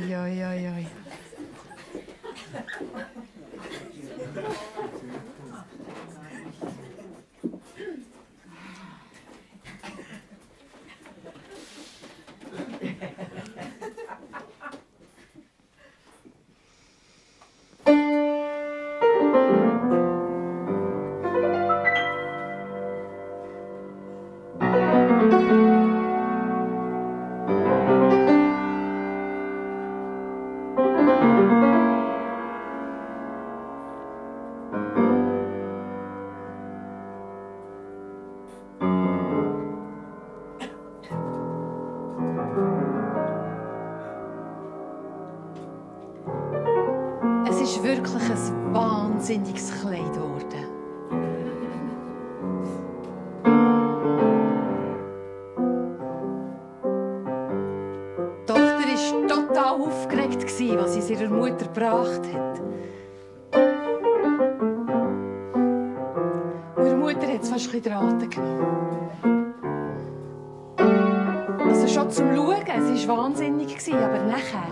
Also 71.86 72.00
schon 72.00 72.10
zum 72.10 72.36
Schauen, 72.36 72.64
es 72.66 73.08
war 73.08 73.18
wahnsinnig, 73.18 73.78
aber 73.94 74.24
nachher... 74.24 74.64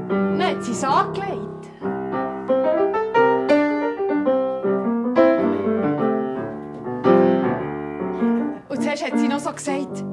Dann 0.00 0.42
hat 0.42 0.64
sie 0.64 0.72
es 0.72 0.82
angelegt. 0.82 1.70
Und 8.68 8.82
zuerst 8.82 9.06
hat 9.06 9.18
sie 9.20 9.28
noch 9.28 9.38
so 9.38 9.52
gesagt, 9.52 10.04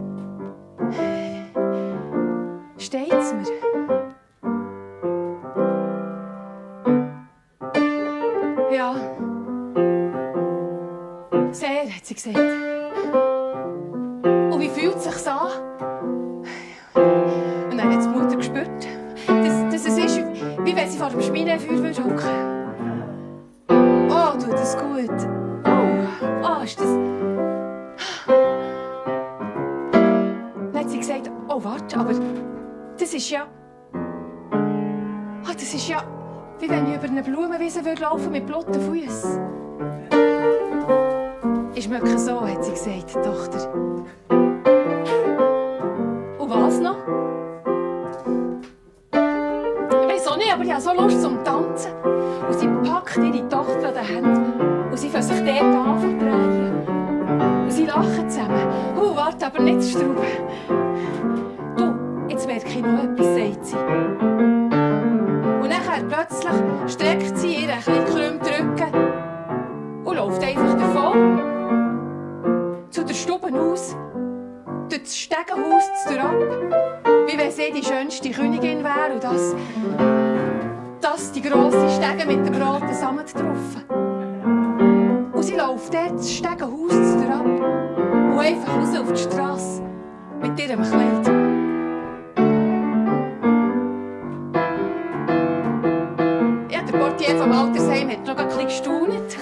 Der 97.22 97.28
Portier 97.28 97.44
vom 97.44 97.52
Altersheim 97.52 98.10
hat 98.10 98.26
noch 98.26 98.66
gestaunt, 98.66 99.38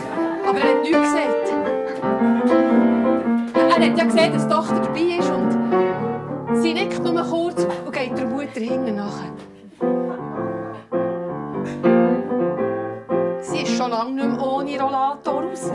aber 0.46 0.60
er 0.60 0.70
hat 0.70 0.82
nichts 0.82 1.00
gesagt. 1.00 1.54
Er 3.56 3.86
hat 3.86 3.98
ja 3.98 4.04
gesehen, 4.04 4.34
dass 4.34 4.48
die 4.48 4.54
Tochter 4.54 4.80
dabei 4.82 5.00
ist 5.00 5.32
und 5.32 6.62
sie 6.62 6.74
nickt 6.74 7.02
nur 7.02 7.22
kurz 7.24 7.66
und 7.86 7.94
geht 7.94 8.18
der 8.18 8.26
Mutter 8.26 8.60
hinten 8.60 8.96
nachher. 8.96 9.32
Sie 13.42 13.62
ist 13.62 13.78
schon 13.78 13.92
lange 13.92 14.12
nicht 14.12 14.28
mehr 14.28 14.46
ohne 14.46 14.82
Rollator 14.82 15.44
raus. 15.44 15.72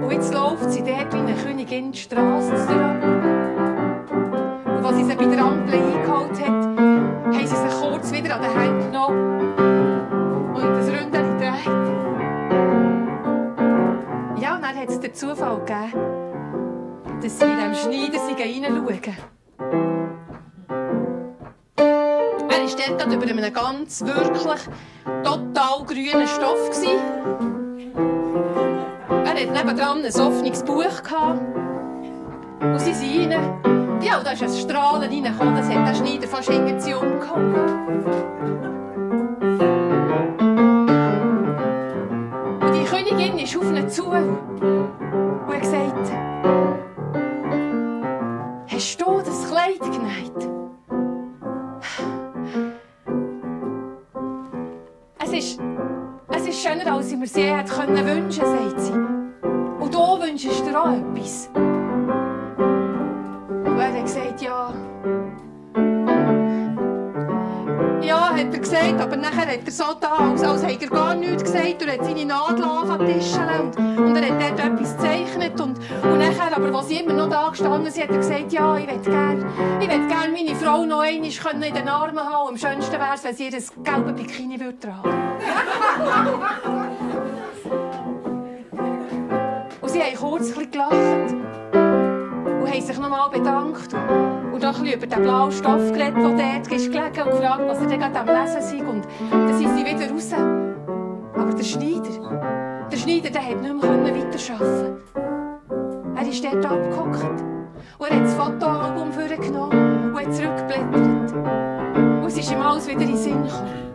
Und 0.00 0.12
jetzt 0.12 0.32
läuft 0.32 0.70
sie 0.70 0.84
dort 0.84 1.12
wie 1.12 1.18
eine 1.18 1.34
Königin 1.34 1.90
die 1.90 1.98
Straße 1.98 2.83
Ampel 5.44 5.74
eingeholt 5.74 6.40
hat, 6.40 6.48
haben 6.48 7.46
sie 7.46 7.46
sich 7.46 7.74
kurz 7.80 8.10
wieder 8.12 8.36
an 8.36 8.42
den 8.42 8.58
Händen 8.58 8.92
genommen 8.92 9.24
und 10.54 10.64
das 10.64 10.88
Ründchen 10.88 11.38
gedreht. 11.38 11.66
Ja, 14.40 14.54
und 14.56 14.62
dann 14.62 14.74
hat 14.74 14.88
es 14.88 15.00
den 15.00 15.14
Zufall 15.14 15.58
gegeben, 15.58 15.92
dass 17.20 17.38
sie 17.38 17.44
in 17.44 17.56
diesem 17.58 17.74
Schneider 17.74 18.18
reinschauen. 18.24 19.00
Er 22.46 22.60
war 22.60 22.96
dort 22.98 23.12
über 23.12 23.26
einem 23.26 23.52
ganz 23.52 24.02
wirklich 24.04 24.62
total 25.22 25.84
grünen 25.86 26.26
Stoff. 26.26 26.70
Er 29.10 29.26
hatte 29.26 29.46
nebendran 29.46 30.04
ein 30.04 30.20
offenes 30.20 30.62
Buch. 30.64 30.84
Und 32.60 32.80
sie 32.80 32.94
sind 32.94 33.32
rein. 33.32 33.83
Ja, 34.02 34.22
da 34.22 34.32
ist 34.32 34.42
ein 34.42 34.50
Strahlen 34.50 35.02
reingekommen, 35.02 35.56
das 35.56 35.68
hat 35.68 35.88
der 35.88 35.94
Schneider 35.94 36.28
fast 36.28 36.50
irgendwie 36.50 36.94
umgehauen. 36.94 37.54
Und 42.60 42.74
die 42.74 42.84
Königin 42.84 43.38
ist 43.38 43.56
auf 43.56 43.64
ihn 43.64 43.88
zu 43.88 44.06
und 44.06 44.38
hat 45.48 45.60
gesagt, 45.60 46.12
hast 48.66 49.00
du 49.00 49.22
das 49.24 49.50
Kleid 49.50 49.80
genäht? 49.80 50.50
Es 55.22 55.32
ist, 55.32 55.60
es 56.28 56.46
ist 56.46 56.62
schöner, 56.62 56.92
als 56.92 57.10
ich 57.10 57.18
mir 57.18 57.26
sie 57.26 57.42
hätte 57.44 57.72
können 57.72 58.06
wünschen, 58.06 58.44
sagt 58.44 58.80
sie. 58.80 58.92
Und 58.92 59.94
du 59.94 59.98
wünschst 59.98 60.66
dir 60.66 60.80
auch 60.80 60.92
etwas. 60.92 61.50
Er 63.94 64.00
hat 64.00 64.06
gesagt, 64.06 64.42
ja. 64.42 64.72
Ja, 68.02 68.30
hat 68.30 68.52
er 68.52 68.58
gesagt, 68.58 69.00
aber 69.00 69.16
nachher 69.16 69.46
hat 69.46 69.60
er 69.64 69.70
so 69.70 69.84
da, 70.00 70.30
als, 70.30 70.42
als 70.42 70.66
hätte 70.66 70.86
er 70.86 70.90
gar 70.90 71.14
nichts 71.14 71.44
gesagt. 71.44 71.80
Er 71.80 71.92
hat 71.92 72.04
seine 72.04 72.24
Nadel 72.24 72.64
angefangen 72.64 73.70
und, 73.76 73.98
und 73.98 74.16
er 74.16 74.32
hat 74.32 74.40
dort 74.40 74.58
etwas 74.58 74.96
gezeichnet. 74.96 75.60
Und, 75.60 75.78
und 76.02 76.18
nachher, 76.18 76.56
aber 76.56 76.76
als 76.76 76.88
sie 76.88 76.96
immer 76.96 77.12
noch 77.12 77.30
da 77.30 77.50
gestanden 77.50 77.92
sind, 77.92 78.02
hat 78.02 78.10
er 78.10 78.16
gesagt, 78.16 78.52
ja, 78.52 78.76
ich 78.76 78.86
möchte 78.86 79.10
gerne 79.10 79.46
ich 79.80 79.88
meine 79.88 80.56
Frau 80.56 80.84
noch 80.84 80.98
einmal 81.00 81.30
können 81.30 81.62
in 81.62 81.74
den 81.74 81.88
Armen 81.88 82.18
haben. 82.18 82.48
Am 82.48 82.56
schönsten 82.56 82.94
wäre 82.94 83.14
es, 83.14 83.22
wenn 83.22 83.36
sie 83.36 83.44
ihr 83.44 83.62
gelbe 83.84 84.12
Bikini 84.12 84.58
würde 84.58 84.80
tragen 84.80 85.04
Und 89.80 89.90
sie 89.90 90.02
haben 90.02 90.16
kurz 90.16 90.48
ein 90.48 90.54
bisschen 90.54 90.72
gelacht 90.72 91.43
haben 92.74 92.86
sich 92.86 92.98
nochmal 92.98 93.30
bedankt 93.30 93.94
und 94.52 94.62
noch 94.62 94.80
über 94.80 95.06
den 95.06 95.22
blauen 95.22 95.52
Stoff 95.52 95.92
geredet, 95.92 96.16
der 96.16 96.62
dort 96.62 96.72
ist 96.72 96.90
gelegen 96.90 97.22
und 97.22 97.30
gefragt, 97.30 97.62
was 97.66 97.80
er 97.80 97.98
gerade 97.98 98.18
am 98.18 98.26
Lesen 98.26 98.62
sei. 98.62 98.84
Und 98.84 99.06
dann 99.30 99.58
sind 99.58 99.76
sie 99.76 99.84
wieder 99.84 100.10
raus. 100.10 100.32
Aber 101.36 101.52
der 101.54 101.64
Schneider, 101.64 102.88
der 102.90 102.96
Schneider, 102.96 103.30
der 103.30 103.46
hat 103.46 103.62
nicht 103.62 103.74
mehr 103.74 104.16
weiterarbeiten 104.16 104.96
Er 106.16 106.28
ist 106.28 106.44
dort 106.44 106.66
abgehockt 106.66 107.44
und 107.98 108.10
er 108.10 108.16
hat 108.16 108.24
das 108.24 108.34
Fotoalbum 108.34 109.12
vorgenommen 109.12 110.12
und 110.12 110.20
hat 110.20 110.34
zurückgeblättert. 110.34 111.32
Und 111.32 112.26
es 112.26 112.38
ist 112.38 112.50
ihm 112.50 112.60
alles 112.60 112.88
wieder 112.88 113.02
in 113.02 113.06
den 113.06 113.16
Sinn 113.16 113.44
gekommen. 113.44 113.94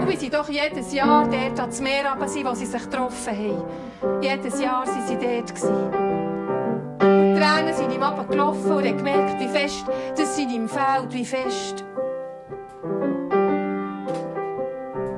Und 0.00 0.10
wie 0.10 0.16
sie 0.16 0.28
doch 0.28 0.48
jedes 0.50 0.92
Jahr 0.92 1.26
dort 1.28 1.60
ans 1.60 1.80
Meer 1.80 2.10
runter 2.10 2.26
wo 2.44 2.54
sie 2.54 2.66
sich 2.66 2.82
getroffen 2.82 3.32
haben. 3.32 4.20
Jedes 4.20 4.60
Jahr 4.60 4.86
waren 4.86 5.06
sie 5.06 5.14
dort. 5.14 5.54
Gewesen. 5.54 6.11
Tränen 7.42 7.74
sind 7.74 7.92
ihm 7.92 8.00
runtergelaufen 8.00 8.70
und 8.70 8.86
hat 8.86 8.98
gemerkt, 8.98 9.40
wie 9.40 9.48
fest 9.48 9.84
das 10.16 10.36
sind 10.36 10.52
ihm 10.52 10.68
fehlt, 10.68 11.12
wie 11.12 11.24
fest. 11.24 11.84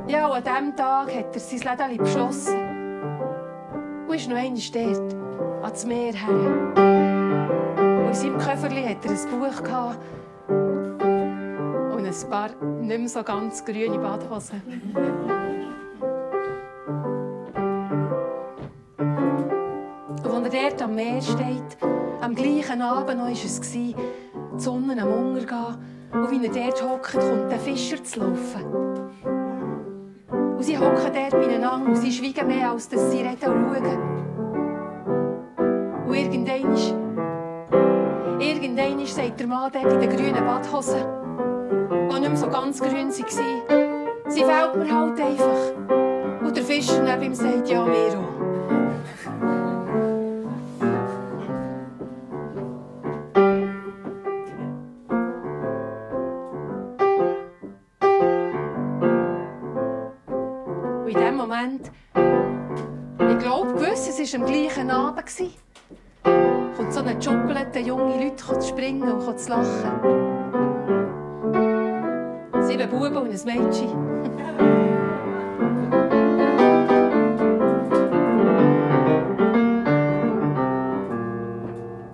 Ja, 0.06 0.28
und 0.28 0.36
an 0.36 0.42
diesem 0.42 0.76
Tag 0.76 1.14
hat 1.14 1.34
er 1.34 1.40
sein 1.40 1.58
Läden 1.58 1.98
beschlossen. 1.98 2.54
Und 4.08 4.14
ist 4.14 4.28
noch 4.28 4.36
einmal 4.36 4.62
dort, 4.72 5.14
ans 5.64 5.84
Meer 5.84 6.14
her. 6.14 6.30
Und 7.76 8.06
in 8.06 8.14
seinem 8.14 8.38
Köfferli 8.38 8.84
hat 8.84 9.04
er 9.04 9.10
ein 9.10 9.40
Buch 9.40 9.62
gehabt 9.62 9.98
und 10.48 12.06
ein 12.06 12.30
paar 12.30 12.48
nicht 12.80 12.98
mehr 13.00 13.08
so 13.08 13.22
ganz 13.22 13.62
grüne 13.62 13.98
Badhosen. 13.98 14.62
Und 20.22 20.46
als 20.46 20.54
er 20.54 20.70
dort 20.70 20.82
am 20.82 20.94
Meer 20.94 21.20
steht, 21.20 21.76
am 22.24 22.34
gleichen 22.34 22.80
Abend 22.80 23.20
war 23.20 23.30
es, 23.30 23.60
die 23.72 23.94
Sonne 24.56 25.02
am 25.02 25.12
Untergehen, 25.12 25.76
und 26.12 26.30
wie 26.30 26.46
er 26.46 26.70
dort 26.70 26.82
hockt, 26.82 27.12
kommt 27.12 27.52
der 27.52 27.58
Fischer 27.58 28.02
zu 28.02 28.20
laufen. 28.20 28.64
Und 30.32 30.62
sie 30.62 30.78
hocken 30.78 31.12
dort 31.12 31.32
beieinander 31.32 31.86
und 31.86 31.96
sie 31.96 32.10
schweigen 32.10 32.46
mehr, 32.46 32.70
als 32.70 32.88
dass 32.88 33.10
sie 33.10 33.18
reden 33.18 33.52
und 33.52 33.74
schauen. 33.74 33.98
Und 36.06 36.14
irgendwann, 36.14 36.76
irgendwann 38.40 39.06
sagt 39.06 39.40
der 39.40 39.46
Mann 39.46 39.70
dort 39.70 39.92
in 39.92 40.00
den 40.00 40.08
grünen 40.08 40.44
Badhosen, 40.46 41.04
die 41.90 42.20
nicht 42.20 42.28
mehr 42.28 42.36
so 42.36 42.48
ganz 42.48 42.80
grün 42.80 43.08
waren, 43.08 43.10
sie 43.10 44.44
fällt 44.44 44.76
mir 44.76 44.94
halt 44.94 45.20
einfach. 45.20 46.42
Und 46.42 46.56
der 46.56 46.64
Fischer 46.64 47.02
neben 47.02 47.22
ihm 47.22 47.34
sagt, 47.34 47.68
ja, 47.68 47.84
mir 47.84 48.18
auch. 48.18 48.43
Moment, 61.64 61.90
ich 63.18 63.38
glaube, 63.38 63.72
gewiss, 63.72 64.06
es 64.06 64.34
war 64.34 64.40
am 64.40 64.46
gleichen 64.46 64.90
Abend, 64.90 65.24
gewesen, 65.24 65.54
kommt 66.76 66.92
so 66.92 67.00
eine 67.00 67.22
Schokolade, 67.22 67.78
junge 67.80 68.22
Leute 68.22 68.36
zu 68.36 68.68
springen 68.68 69.10
und 69.10 69.40
zu 69.40 69.48
lachen. 69.48 69.90
Sieben 72.60 72.90
Buben 72.90 73.16
und 73.16 73.30
ein 73.30 73.44
Mädchen. 73.46 73.88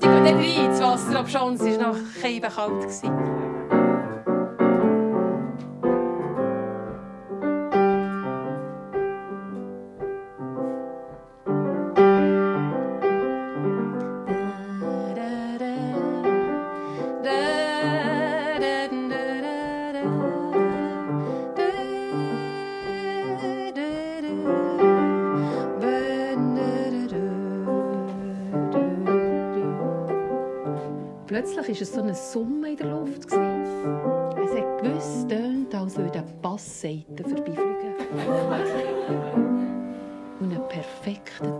Die 0.01 0.07
gehen 0.07 0.23
nicht 0.23 0.59
rein 0.59 0.67
ins 0.67 0.81
Wasser, 0.81 1.21
ob 1.21 1.27
es 1.27 1.35
war 1.35 1.51
noch 1.89 1.97
kalt. 2.55 2.83
gewesen. 2.83 3.30
Bassseite 36.61 37.25
vorbeifliegen. 37.25 37.95
Und 40.41 40.53
einen 40.53 40.69
perfekten 40.69 41.60